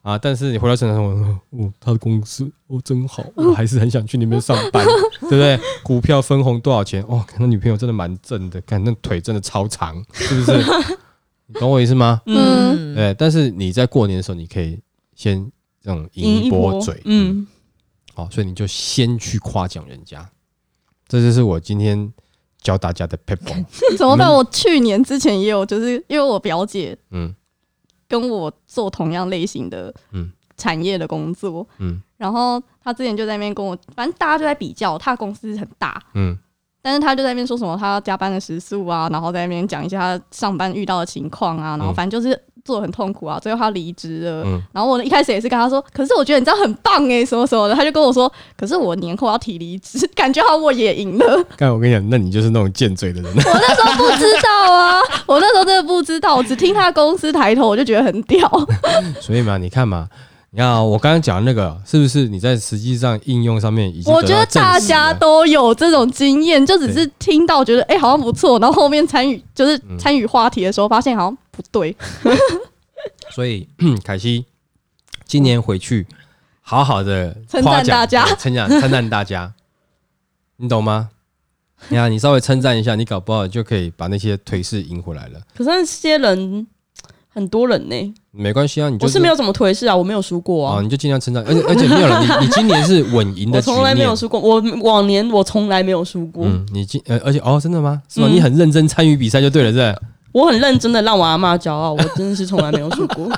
[0.00, 4.82] 啊，但是你回到正常生活，哦，他的公司哦真好，我还是很想去那边上班，
[5.28, 5.60] 对不对？
[5.82, 7.04] 股票分红多少钱？
[7.06, 10.64] 哦，看他女朋友真的蛮正的，看那腿真的超长，是不是？
[11.52, 12.22] 你懂我意思吗？
[12.26, 12.94] 嗯。
[12.94, 14.78] 对，但是你在过年的时候，你可以
[15.14, 17.46] 先这种赢一波嘴，嗯，
[18.14, 20.28] 好、所以你就先去夸奖人家，
[21.08, 22.12] 这就是我今天
[22.60, 24.32] 教大家的 p e p l 怎么办？
[24.32, 27.34] 我去年之前也有，就是因为我表姐嗯。
[28.08, 30.32] 跟我做同样类型的嗯。
[30.56, 32.02] 产业的工作，嗯。
[32.18, 36.36] 然后她之前就在那边跟我，反正大家就在比较，她公司很大，嗯
[36.82, 44.42] 但是他就在那边说什么他要加班的时速啊，然后在那边讲一下他上班遇到的情况啊，然后嗯反正就是做的很痛苦啊，最后他离职了。
[44.44, 51.26] 嗯，然后我一开始也是跟他说，可是我觉得你这样很棒哎、什么什么的，他就跟我说，可是我年后要提离职，感觉好像我也赢了。
[51.56, 58.48] 刚才我跟你讲，那你就是那种贱嘴的人， 我那时候不知道啊，我那时候真的不知道，我只听他公司抬头，我就觉得很屌。
[59.20, 60.08] 所以嘛，你看嘛。
[60.52, 71.96] 你看啊，我刚刚讲的那个是不是你在实际上应用上面已经我觉得大家都有这种经验，就只是听到觉得哎、好像不错，然后后面参与就是嗯参与话题的时候，发现好像不对。
[73.32, 73.68] 所以
[74.04, 74.44] 凯西
[75.24, 76.04] 今年回去
[76.60, 79.52] 好好的称赞大家称赞称赞大家，
[80.56, 81.10] 你懂吗？
[81.88, 85.40] 你看，你稍微称赞一下，你搞不好就可以把那些颓势赢回来了。
[85.56, 86.66] 可是那些人
[87.32, 98.02] 很多人呢、没关系啊，你就我是没有怎么颓势啊，我没有输过啊，啊，你就尽量成长，而且而且没有了，你你今年是稳赢的我从来没有输过，我往年我从来没有输过，嗯，你今呃，而且哦，真的吗？
[98.08, 98.26] 是吗？
[98.28, 99.98] 嗯你很认真参与比赛就对了，是吧？
[100.32, 103.28] 我很认真的让我阿妈骄傲，我真的是从来没有输过。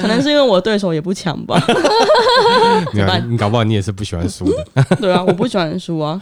[0.00, 1.60] 可能是因为我对手也不强吧，
[2.92, 4.84] 没有，办你搞不好你也是不喜欢输的。
[5.00, 6.20] 对啊，我不喜欢输啊。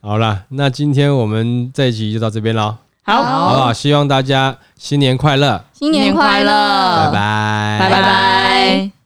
[0.00, 3.72] 好啦，那今天我们这一集就到这边喽，好，好好不好？
[3.72, 8.99] 希望大家新年快乐，新年快乐，拜，拜拜拜拜。